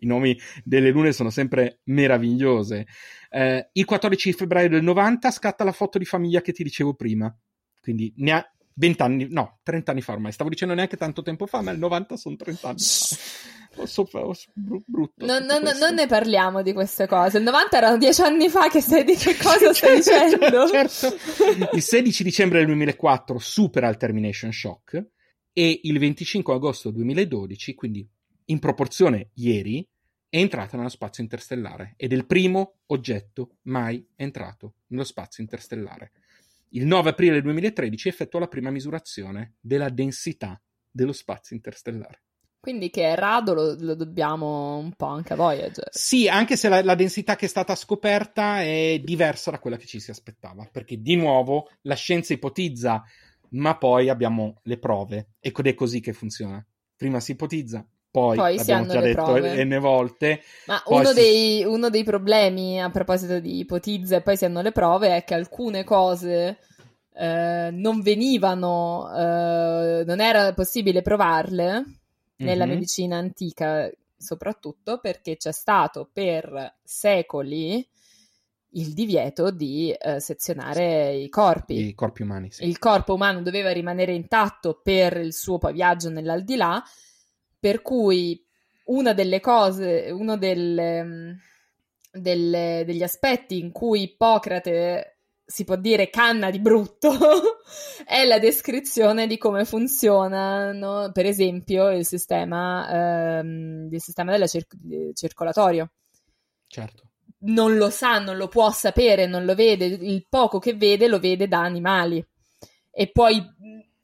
[0.00, 2.86] i nomi delle lune sono sempre meravigliose.
[3.30, 7.34] Eh, il 14 febbraio del 90 scatta la foto di famiglia che ti dicevo prima,
[7.80, 11.44] quindi ne ha 20 anni, no, 30 anni fa ormai, stavo dicendo neanche tanto tempo
[11.44, 13.16] fa, ma il 90 sono 30 anni fa.
[13.84, 15.24] So, so, brutto.
[15.24, 17.38] Non, non, non, ne parliamo di queste cose.
[17.38, 20.66] Il 90 erano 10 anni fa che stai di che cosa stai dicendo?
[20.66, 21.14] certo.
[21.72, 25.08] Il 16 dicembre del 2004 supera il Termination Shock
[25.52, 28.08] e il 25 agosto 2012, quindi
[28.46, 29.86] in proporzione ieri,
[30.28, 36.12] è entrata nello spazio interstellare ed è il primo oggetto mai entrato nello spazio interstellare.
[36.72, 42.22] Il 9 aprile 2013 effettuò la prima misurazione della densità dello spazio interstellare.
[42.60, 45.88] Quindi che è rado lo, lo, dobbiamo un po' anche a Voyager.
[45.90, 49.86] Sì, anche se la, la, densità che è stata scoperta è diversa da quella che
[49.86, 53.02] ci si aspettava, perché di nuovo la scienza ipotizza,
[53.52, 56.64] ma poi abbiamo le prove ed è così che funziona.
[56.94, 59.64] Prima si ipotizza, poi, poi abbiamo già detto prove.
[59.64, 60.42] N volte.
[60.66, 61.14] Ma uno, si...
[61.14, 65.24] dei, uno, dei, problemi a proposito di ipotizza e poi si hanno le prove è
[65.24, 66.58] che alcune cose
[67.14, 71.84] eh, non venivano, eh, non era possibile provarle
[72.36, 72.74] nella mm-hmm.
[72.74, 77.86] medicina antica, soprattutto perché c'è stato per secoli
[78.74, 81.88] il divieto di eh, sezionare i corpi.
[81.88, 82.66] I corpi umani, sì.
[82.66, 86.82] Il corpo umano doveva rimanere intatto per il suo viaggio nell'aldilà,
[87.60, 88.42] per cui
[88.86, 91.38] una delle cose, uno delle,
[92.10, 95.18] delle, degli aspetti in cui Ippocrate
[95.50, 97.10] si può dire canna di brutto,
[98.06, 105.12] è la descrizione di come funziona, per esempio, il sistema, ehm, il sistema del cir-
[105.12, 105.90] circolatorio.
[106.68, 107.10] Certo.
[107.42, 111.18] Non lo sa, non lo può sapere, non lo vede, il poco che vede lo
[111.18, 112.24] vede da animali.
[112.92, 113.44] E poi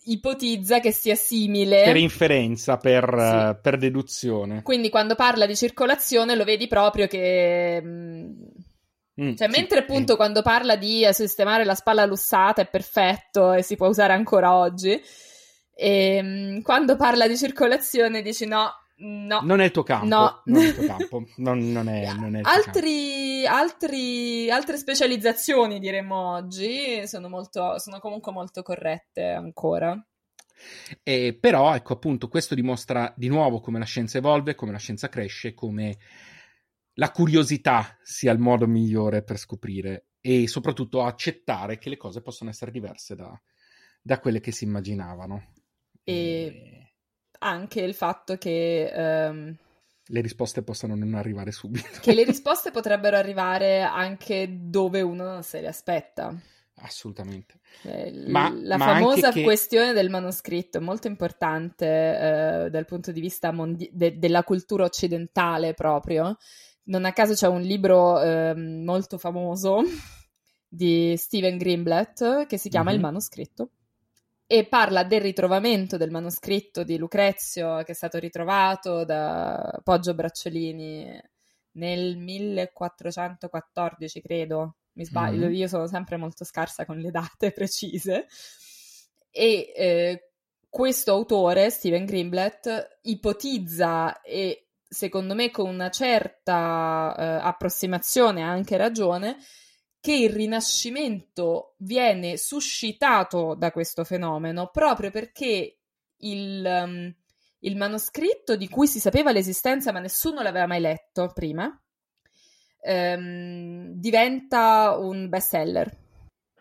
[0.07, 1.85] ipotizza che sia simile.
[1.85, 3.37] Per inferenza, per, sì.
[3.37, 4.63] uh, per deduzione.
[4.63, 7.81] Quindi quando parla di circolazione lo vedi proprio che...
[7.83, 8.31] Mm,
[9.19, 10.17] Mm, cioè, sì, mentre appunto sì.
[10.19, 15.01] quando parla di sistemare la spalla lussata è perfetto e si può usare ancora oggi,
[15.75, 19.41] e ehm, quando parla di circolazione dici no, no.
[19.43, 20.07] Non è il tuo campo.
[20.07, 20.43] No.
[20.45, 21.25] Non è il tuo campo.
[21.37, 28.33] Non, non è, non è altri, altri, altre specializzazioni, diremmo oggi, sono, molto, sono comunque
[28.33, 29.99] molto corrette ancora.
[31.03, 35.09] Eh, però, ecco, appunto, questo dimostra di nuovo come la scienza evolve, come la scienza
[35.09, 35.99] cresce, come
[36.95, 42.51] la curiosità sia il modo migliore per scoprire e soprattutto accettare che le cose possono
[42.51, 43.39] essere diverse da,
[44.01, 45.53] da quelle che si immaginavano.
[46.03, 46.76] E, e...
[47.47, 48.93] anche il fatto che...
[48.95, 49.57] Um...
[50.09, 51.99] Le risposte possano non arrivare subito.
[52.01, 56.35] Che le risposte potrebbero arrivare anche dove uno non se le aspetta.
[56.81, 57.61] Assolutamente.
[57.83, 59.43] Eh, ma, la ma famosa che...
[59.43, 64.85] questione del manoscritto è molto importante eh, dal punto di vista mondi- de- della cultura
[64.85, 66.37] occidentale proprio,
[66.85, 69.83] non a caso c'è un libro eh, molto famoso
[70.69, 72.99] di Steven Greenblatt che si chiama mm-hmm.
[72.99, 73.71] Il manoscritto
[74.47, 81.21] e parla del ritrovamento del manoscritto di Lucrezio che è stato ritrovato da Poggio Bracciolini
[81.73, 84.77] nel 1414, credo.
[84.93, 85.55] Mi sbaglio, mm-hmm.
[85.55, 88.27] io sono sempre molto scarsa con le date precise.
[89.31, 90.31] E eh,
[90.71, 98.77] questo autore, Steven Greenblatt, ipotizza e secondo me con una certa eh, approssimazione ha anche
[98.77, 99.37] ragione,
[100.07, 105.79] che il rinascimento viene suscitato da questo fenomeno proprio perché
[106.19, 107.13] il, um,
[107.59, 111.77] il manoscritto di cui si sapeva l'esistenza ma nessuno l'aveva mai letto prima
[112.83, 115.97] um, diventa un bestseller.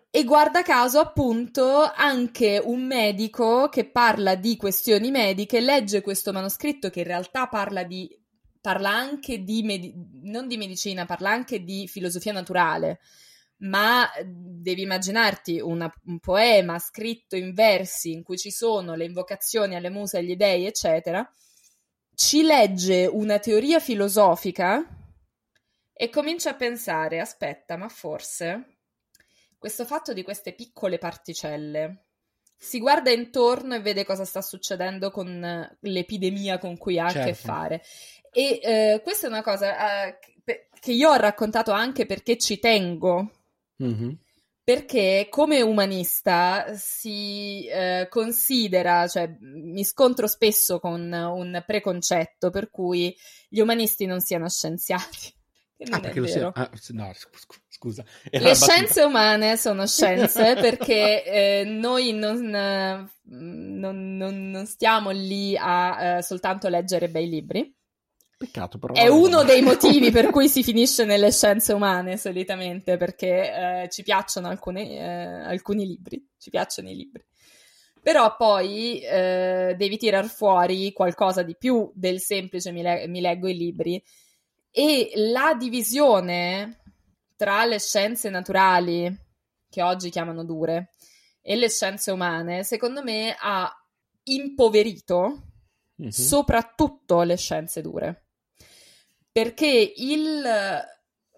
[0.09, 6.89] E guarda caso, appunto, anche un medico che parla di questioni mediche legge questo manoscritto
[6.89, 8.09] che in realtà parla di
[8.59, 9.93] parla anche di med-
[10.23, 13.01] non di medicina, parla anche di filosofia naturale.
[13.57, 19.75] Ma devi immaginarti una, un poema scritto in versi in cui ci sono le invocazioni
[19.75, 21.27] alle muse, agli dei, eccetera.
[22.13, 24.83] Ci legge una teoria filosofica
[25.93, 28.75] e comincia a pensare: aspetta, ma forse
[29.57, 32.03] questo fatto di queste piccole particelle.
[32.57, 37.19] Si guarda intorno e vede cosa sta succedendo con l'epidemia con cui ha certo.
[37.19, 37.47] a che certo.
[37.47, 37.83] fare.
[38.31, 40.19] E eh, questa è una cosa eh,
[40.79, 43.31] che io ho raccontato anche perché ci tengo.
[43.83, 44.09] Mm-hmm.
[44.63, 53.15] Perché come umanista si eh, considera, cioè mi scontro spesso con un preconcetto per cui
[53.47, 55.33] gli umanisti non siano scienziati.
[55.91, 56.51] Ah, perché lo sia...
[56.53, 57.11] Ah, no,
[57.67, 58.03] scusa.
[58.31, 63.07] Le scienze umane sono scienze perché eh, noi non, non,
[64.17, 67.75] non, non, stiamo lì a uh, soltanto leggere bei libri.
[68.45, 68.93] Peccato, però.
[68.93, 74.03] È uno dei motivi per cui si finisce nelle scienze umane solitamente, perché eh, ci
[74.03, 77.23] piacciono alcune, eh, alcuni libri, ci piacciono i libri.
[78.01, 83.47] Però poi eh, devi tirar fuori qualcosa di più del semplice mi, le- mi leggo
[83.47, 84.01] i libri.
[84.69, 86.81] E la divisione
[87.35, 89.13] tra le scienze naturali,
[89.69, 90.91] che oggi chiamano dure,
[91.41, 93.71] e le scienze umane, secondo me ha
[94.23, 95.41] impoverito
[95.99, 96.09] mm-hmm.
[96.09, 98.24] soprattutto le scienze dure.
[99.35, 100.41] Perché il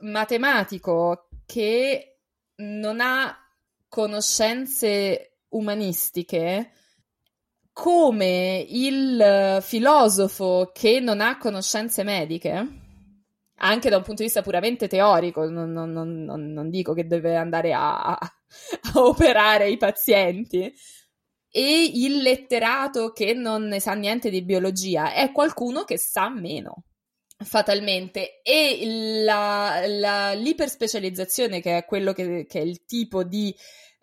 [0.02, 2.20] matematico che
[2.58, 3.36] non ha
[3.90, 6.74] conoscenze umanistiche,
[7.74, 12.68] come il filosofo che non ha conoscenze mediche,
[13.56, 17.36] anche da un punto di vista puramente teorico, non, non, non, non dico che deve
[17.36, 18.34] andare a, a,
[19.02, 20.72] operare i pazienti,
[21.50, 26.84] e il letterato che non ne sa niente di biologia è qualcuno che sa meno
[27.38, 33.56] fatalmente e la, la, l'iperspecializzazione che è quello che, che è il tipo di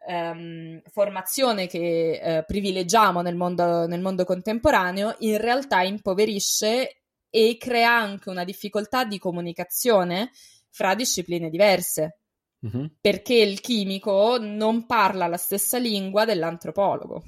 [0.07, 7.91] um, formazione che uh, privilegiamo nel mondo, nel mondo contemporaneo in realtà impoverisce e crea
[7.91, 10.31] anche una difficoltà di comunicazione
[10.71, 12.21] fra discipline diverse.
[12.65, 12.87] Mm-hmm.
[13.01, 17.23] Perché il chimico non parla la stessa lingua dell'antropologo.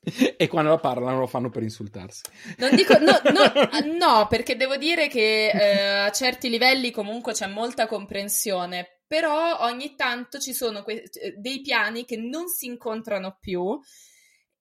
[0.36, 2.22] e quando la parlano lo fanno per insultarsi.
[2.58, 3.52] Non dico, no, no,
[3.98, 9.94] no perché devo dire che eh, a certi livelli comunque c'è molta comprensione, però ogni
[9.94, 11.04] tanto ci sono que-
[11.36, 13.78] dei piani che non si incontrano più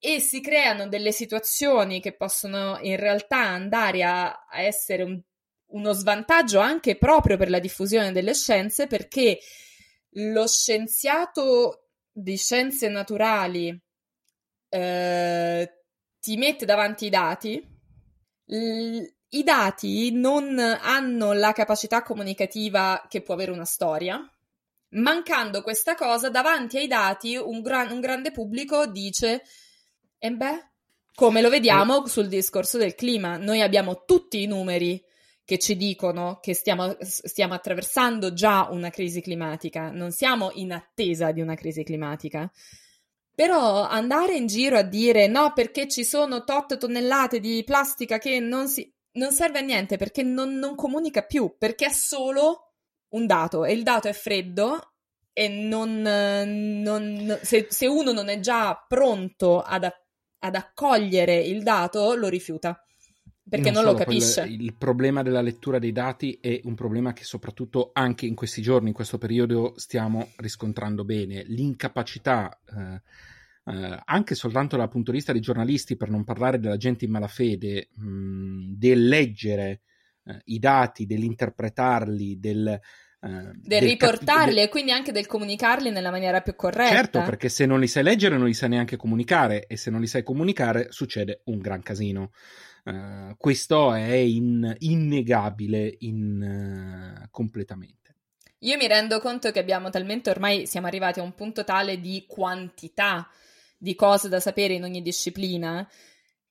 [0.04, 5.22] e si creano delle situazioni che possono in realtà andare a, a essere un,
[5.68, 9.38] uno svantaggio anche proprio per la diffusione delle scienze perché
[10.16, 13.80] lo scienziato di scienze naturali
[14.74, 15.72] eh,
[16.20, 17.62] ti mette davanti i dati,
[18.46, 24.20] l- i dati non hanno la capacità comunicativa che può avere una storia.
[24.94, 29.44] Mancando questa cosa, davanti ai dati un, gran- un grande pubblico dice
[30.18, 30.70] e beh,
[31.16, 35.04] come lo vediamo sul discorso del clima, noi abbiamo tutti i numeri
[35.44, 41.32] che ci dicono che stiamo, stiamo, attraversando già una crisi climatica, non siamo in attesa
[41.32, 42.50] di una crisi climatica.
[43.34, 48.40] Però andare in giro a dire no perché ci sono tot tonnellate di plastica che
[48.40, 48.92] non si...
[49.14, 52.74] non serve a niente perché non, non comunica più, perché è solo
[53.14, 54.94] un dato e il dato è freddo
[55.34, 59.90] e non, non, se, se, uno non è già pronto ad,
[60.40, 62.82] ad accogliere il dato, lo rifiuta
[63.48, 64.42] perché non, non lo capisce.
[64.42, 68.62] Quel, il problema della lettura dei dati è un problema che soprattutto anche in questi
[68.62, 71.44] giorni, in questo periodo, stiamo riscontrando bene.
[71.48, 73.02] L'incapacità, eh,
[73.72, 77.12] eh, anche soltanto dal punto di vista dei giornalisti, per non parlare della gente in
[77.12, 79.82] malafede, mh, del leggere
[80.26, 82.80] eh, i dati, dell'interpretarli, del
[83.24, 86.96] Uh, del, riportarli cap- e quindi anche del comunicarli nella maniera più corretta.
[86.96, 90.02] Certo, perché se non li sai leggere non li sai neanche comunicare e se non
[90.02, 92.32] li sai comunicare succede un gran casino.
[92.84, 98.16] Uh, questo è in, innegabile in, uh, completamente.
[98.60, 102.26] Io mi rendo conto che abbiamo talmente ormai siamo arrivati a un punto tale di
[102.28, 103.28] quantità
[103.78, 105.88] di cose da sapere in ogni disciplina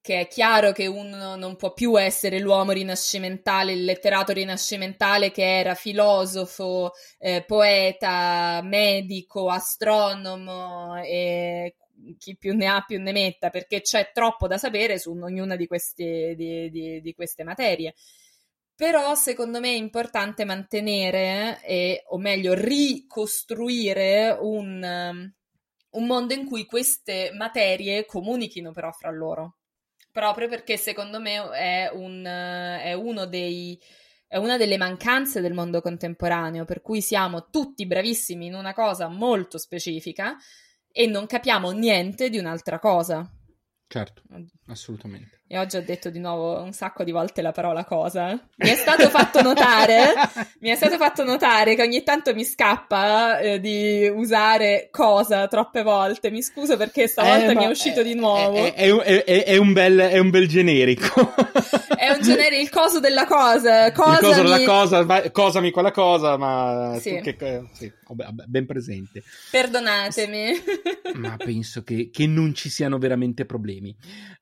[0.03, 5.59] che è chiaro che uno non può più essere l'uomo rinascimentale, il letterato rinascimentale che
[5.59, 11.77] era filosofo, eh, poeta, medico, astronomo e
[12.19, 15.67] chi più ne ha più ne metta, perché c'è troppo da sapere su ognuna di
[15.67, 17.95] queste, di, di, di queste materie.
[18.75, 25.33] Però secondo me è importante mantenere, eh, o meglio, ricostruire un,
[25.91, 29.57] un mondo in cui queste materie comunichino però fra loro
[30.13, 33.79] proprio perché secondo me è, un, è uno dei,
[34.27, 39.09] è una delle mancanze del mondo contemporaneo, per cui siamo tutti bravissimi in una cosa
[39.09, 40.37] molto specifica
[40.93, 43.29] e non capiamo niente di un'altra cosa.
[43.87, 44.23] Certo,
[44.67, 45.40] assolutamente.
[45.53, 48.41] E oggi ho detto di nuovo un sacco di volte la parola cosa.
[48.55, 50.13] Mi è stato fatto notare,
[50.61, 55.83] mi è stato fatto notare che ogni tanto mi scappa eh, di usare cosa troppe
[55.83, 56.31] volte.
[56.31, 58.65] Mi scuso perché stavolta eh, mi è uscito è, di nuovo.
[58.65, 61.35] È, è, è, un bel, è un bel generico.
[61.99, 63.91] è un generico, il coso della cosa.
[63.91, 64.15] Cosami...
[64.15, 67.21] Il coso della cosa, cosami quella cosa, ma sì.
[67.21, 67.93] Che, sì,
[68.47, 69.25] ben presente.
[69.51, 70.53] Perdonatemi.
[71.15, 73.93] ma penso che, che non ci siano veramente problemi.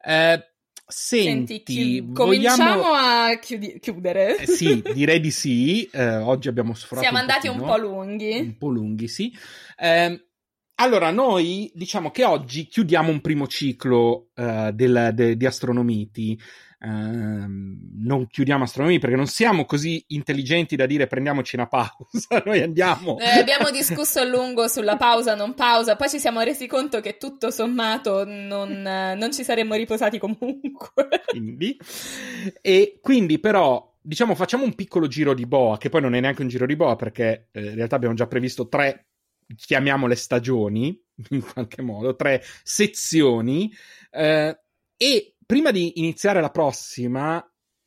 [0.05, 0.52] Eh,
[0.90, 2.10] Senti, Senti chi...
[2.15, 2.94] cominciamo vogliamo...
[2.94, 3.78] a chiudi...
[3.78, 4.39] chiudere.
[4.39, 5.85] Eh, sì, direi di sì.
[5.85, 7.06] Eh, oggi abbiamo sforato.
[7.06, 8.39] Siamo un andati pochino, un po' lunghi.
[8.39, 9.31] Un po' lunghi, sì.
[9.77, 10.28] Eh,
[10.77, 16.40] allora, noi diciamo che oggi chiudiamo un primo ciclo uh, del, de, di Astronomiti.
[16.81, 22.63] Uh, non chiudiamo astronomia perché non siamo così intelligenti da dire prendiamoci una pausa, noi
[22.63, 23.19] andiamo.
[23.19, 27.17] Eh, abbiamo discusso a lungo sulla pausa, non pausa, poi ci siamo resi conto che
[27.17, 31.09] tutto sommato non, non ci saremmo riposati comunque.
[31.27, 31.77] Quindi,
[32.63, 36.43] e quindi però diciamo facciamo un piccolo giro di boa, che poi non è neanche
[36.43, 39.09] un giro di boa perché eh, in realtà abbiamo già previsto tre
[39.57, 40.99] chiamiamole stagioni,
[41.31, 43.73] in qualche modo, tre sezioni.
[44.11, 44.59] Eh,
[44.97, 47.43] e prima di iniziare la prossima,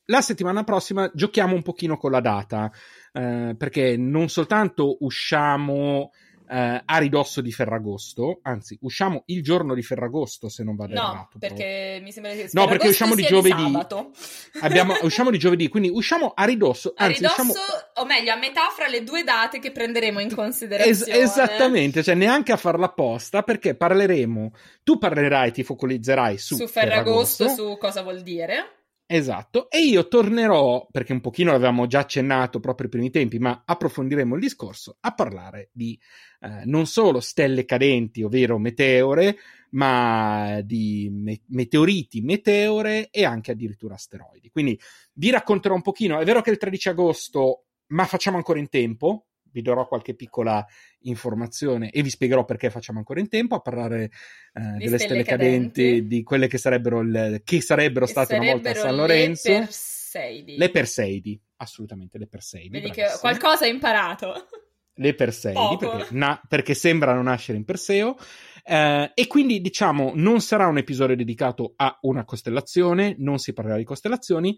[0.05, 2.71] la settimana prossima giochiamo un pochino con la data,
[3.13, 6.09] eh, perché non soltanto usciamo
[6.51, 10.99] eh, a ridosso di Ferragosto, anzi, usciamo il giorno di Ferragosto se non vado no,
[10.99, 11.39] errato.
[11.39, 13.63] perché mi sembra che No, perché usciamo di giovedì.
[13.63, 16.91] Di Abbiamo, usciamo di giovedì, quindi usciamo a ridosso.
[16.97, 17.53] A anzi, ridosso, usciamo...
[17.95, 20.91] o meglio, a metà fra le due date che prenderemo in considerazione.
[20.91, 24.51] Es- esattamente, cioè neanche a farla apposta, perché parleremo,
[24.83, 28.80] tu parlerai, ti focalizzerai su, su Ferragosto, Ferragosto, su cosa vuol dire.
[29.13, 33.63] Esatto, e io tornerò, perché un pochino l'avevamo già accennato proprio ai primi tempi, ma
[33.65, 35.99] approfondiremo il discorso, a parlare di
[36.39, 39.35] eh, non solo stelle cadenti, ovvero meteore,
[39.71, 44.49] ma di me- meteoriti, meteore e anche addirittura asteroidi.
[44.49, 44.79] Quindi
[45.15, 48.69] vi racconterò un pochino, è vero che è il 13 agosto, ma facciamo ancora in
[48.69, 50.65] tempo, vi darò qualche piccola
[51.01, 54.11] informazione e vi spiegherò perché facciamo ancora in tempo a parlare
[54.53, 58.53] eh, delle stelle, cadenti, cadenti, di quelle che sarebbero, il, che sarebbero che state sarebbero
[58.53, 59.49] una volta a San Lorenzo.
[59.49, 60.57] Le Perseidi.
[60.57, 62.69] Le Perseidi, assolutamente le Perseidi.
[62.69, 64.47] Vedi che qualcosa hai imparato.
[64.95, 68.17] Le Perseidi, perché, na, perché, sembrano nascere in Perseo.
[68.63, 73.77] Eh, e quindi diciamo non sarà un episodio dedicato a una costellazione, non si parlerà
[73.77, 74.55] di costellazioni,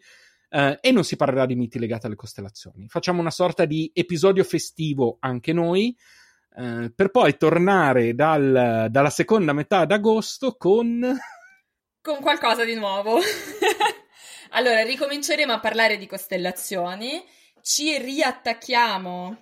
[0.54, 2.88] Uh, e non si parlerà di miti legati alle costellazioni.
[2.88, 5.98] Facciamo una sorta di episodio festivo anche noi,
[6.58, 11.02] uh, per poi tornare dal, dalla seconda metà d'agosto con...
[12.04, 13.18] Con qualcosa di nuovo.
[14.52, 17.24] allora, ricominceremo a parlare di costellazioni,
[17.62, 19.38] ci riattacchiamo,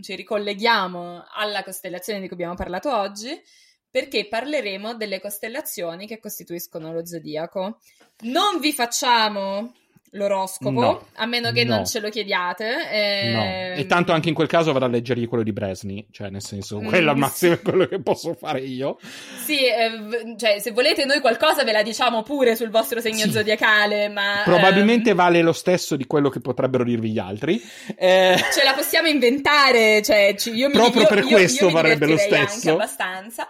[0.00, 3.40] ci ricolleghiamo alla costellazione di cui abbiamo parlato oggi,
[3.88, 7.78] perché parleremo delle costellazioni che costituiscono lo zodiaco.
[8.22, 9.72] Non vi facciamo
[10.10, 11.76] l'oroscopo, no, a meno che no.
[11.76, 12.90] non ce lo chiediate.
[12.90, 13.32] Eh...
[13.32, 13.80] No.
[13.80, 16.80] E tanto anche in quel caso vado a leggergli quello di Bresni, cioè nel senso,
[16.80, 18.98] mm, quello al massimo è quello che posso fare io.
[19.44, 23.30] Sì, eh, cioè se volete noi qualcosa ve la diciamo pure sul vostro segno sì.
[23.30, 24.42] zodiacale, ma...
[24.44, 25.16] Probabilmente ehm...
[25.16, 27.62] vale lo stesso di quello che potrebbero dirvi gli altri.
[27.96, 28.36] Eh...
[28.52, 32.16] Ce la possiamo inventare, cioè io mi, Proprio io, per io, questo io varrebbe lo
[32.16, 32.72] stesso.
[32.72, 33.46] abbastanza.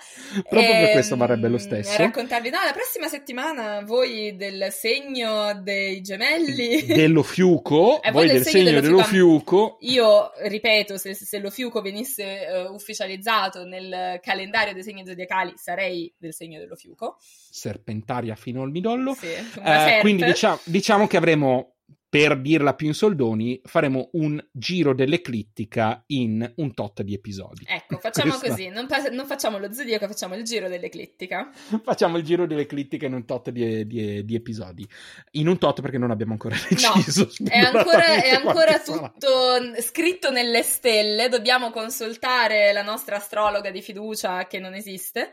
[0.49, 0.85] Proprio ehm...
[0.85, 1.97] per questo varrebbe lo stesso.
[1.97, 6.50] Raccontarvi, no, la prossima settimana voi del segno dei gemelli...
[6.55, 9.79] Dello fiuco, eh, voi del, segno, dello, fiuco.
[9.81, 16.13] Io ripeto, se, se lo fiuco venisse uh, ufficializzato nel calendario dei segni zodiacali, sarei
[16.19, 17.17] del segno dello fiuco.
[17.21, 19.15] Serpentaria fino al midollo.
[19.15, 19.29] Sì,
[19.59, 21.80] uh, quindi diciamo, diciamo che avremo
[22.11, 27.65] per dirla più in soldoni, faremo un giro dell'eclittica in un tot di episodi.
[27.69, 28.49] Ecco, facciamo Questa...
[28.49, 31.49] così, non, non, facciamo lo zodiaco, facciamo il giro dell'eclittica.
[31.85, 34.85] facciamo il giro dell'eclittica in un tot di, di, di episodi.
[35.33, 37.31] In un tot perché non abbiamo ancora deciso.
[37.39, 43.83] No, è ancora, è ancora tutto scritto nelle stelle, dobbiamo consultare la nostra astrologa di
[43.83, 45.31] fiducia che non esiste,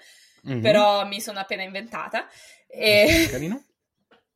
[0.48, 0.62] mm-hmm.
[0.62, 2.28] però mi sono appena inventata.
[2.68, 3.28] E...
[3.32, 3.64] Carino.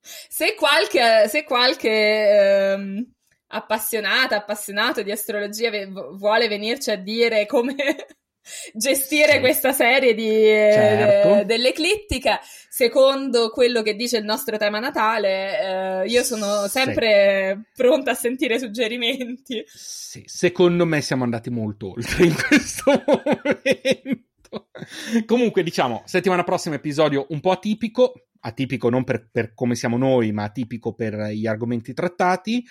[0.01, 3.11] Se qualche, se qualche ehm,
[3.47, 7.75] appassionata, appassionato di astrologia ve- vuole venirci a dire come
[8.73, 9.39] gestire sì.
[9.39, 11.35] questa serie di, certo.
[11.35, 17.71] eh, dell'eclittica, secondo quello che dice il nostro tema natale, eh, io sono sempre sì.
[17.75, 19.63] pronta a sentire suggerimenti.
[19.67, 24.29] Sì, secondo me siamo andati molto oltre in questo momento.
[25.25, 30.31] Comunque, diciamo, settimana prossima episodio un po' atipico, atipico non per, per, come siamo noi,
[30.31, 32.65] ma atipico per gli argomenti trattati.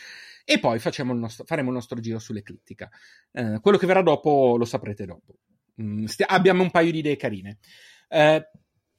[0.45, 2.89] E poi il nostro, faremo il nostro giro sull'eclittica.
[3.33, 5.37] Eh, quello che verrà dopo lo saprete dopo.
[5.81, 7.59] Mm, stia, abbiamo un paio di idee carine.
[8.09, 8.51] Eh,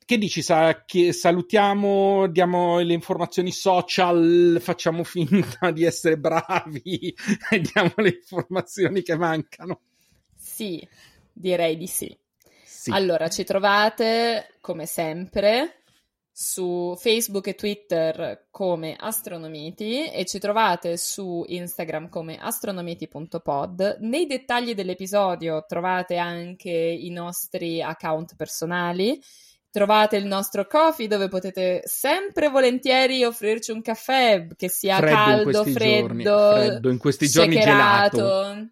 [0.04, 0.42] che dici?
[0.42, 7.14] Sa, che salutiamo, diamo le informazioni social, facciamo finta di essere bravi
[7.50, 9.82] e diamo le informazioni che mancano?
[10.36, 10.86] Sì,
[11.32, 12.18] direi di sì.
[12.82, 12.90] Sì.
[12.90, 15.84] Allora, ci trovate come sempre
[16.32, 23.98] su Facebook e Twitter come Astronomiti e ci trovate su Instagram come astronomiti.pod.
[24.00, 29.22] Nei dettagli dell'episodio trovate anche i nostri account personali.
[29.70, 35.64] Trovate il nostro coffee dove potete sempre volentieri offrirci un caffè che sia freddo caldo,
[35.66, 38.70] freddo, freddo, in questi giorni gelato.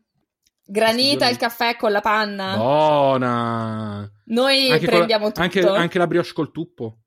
[0.71, 2.55] Granita il caffè con la panna.
[2.55, 4.11] Buona!
[4.25, 5.43] Noi anche prendiamo con, tutto.
[5.43, 6.99] Anche, anche la brioche col tuppo.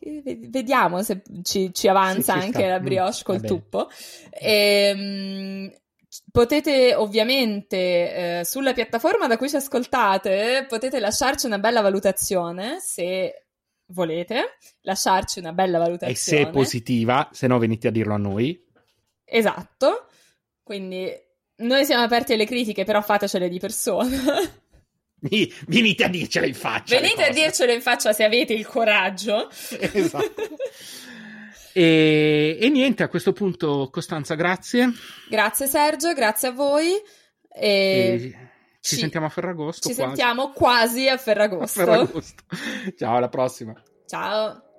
[0.00, 2.68] Vediamo se ci, ci avanza sì, anche sta.
[2.68, 3.88] la brioche mm, col tuppo.
[4.30, 5.72] Ehm,
[6.30, 13.46] potete ovviamente eh, sulla piattaforma da cui ci ascoltate potete lasciarci una bella valutazione se
[13.86, 18.18] volete lasciarci una bella valutazione e se è positiva se no venite a dirlo a
[18.18, 18.60] noi
[19.24, 20.08] esatto
[20.64, 21.12] quindi
[21.60, 24.08] noi siamo aperti alle critiche però fatecele di persona
[25.66, 30.34] venite a dircele in faccia venite a dircele in faccia se avete il coraggio esatto
[31.72, 34.90] e, e, niente, a questo punto Costanza, grazie.
[35.28, 36.92] Grazie Sergio, grazie a voi.
[37.52, 37.62] E...
[37.62, 38.18] E
[38.80, 39.88] ci, ci, sentiamo a Ferragosto.
[39.88, 40.16] Ci quasi.
[40.16, 41.80] sentiamo quasi a Ferragosto.
[41.80, 42.44] a Ferragosto.
[42.96, 43.80] Ciao, alla prossima.
[44.06, 44.69] Ciao.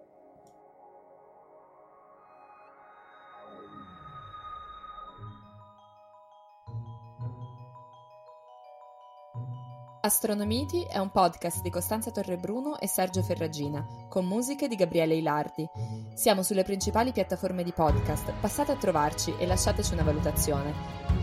[10.03, 15.69] Astronomiti è un podcast di Costanza Torrebruno e Sergio Ferragina, con musiche di Gabriele Ilardi.
[16.15, 21.20] Siamo sulle principali piattaforme di podcast, passate a trovarci e lasciateci una valutazione.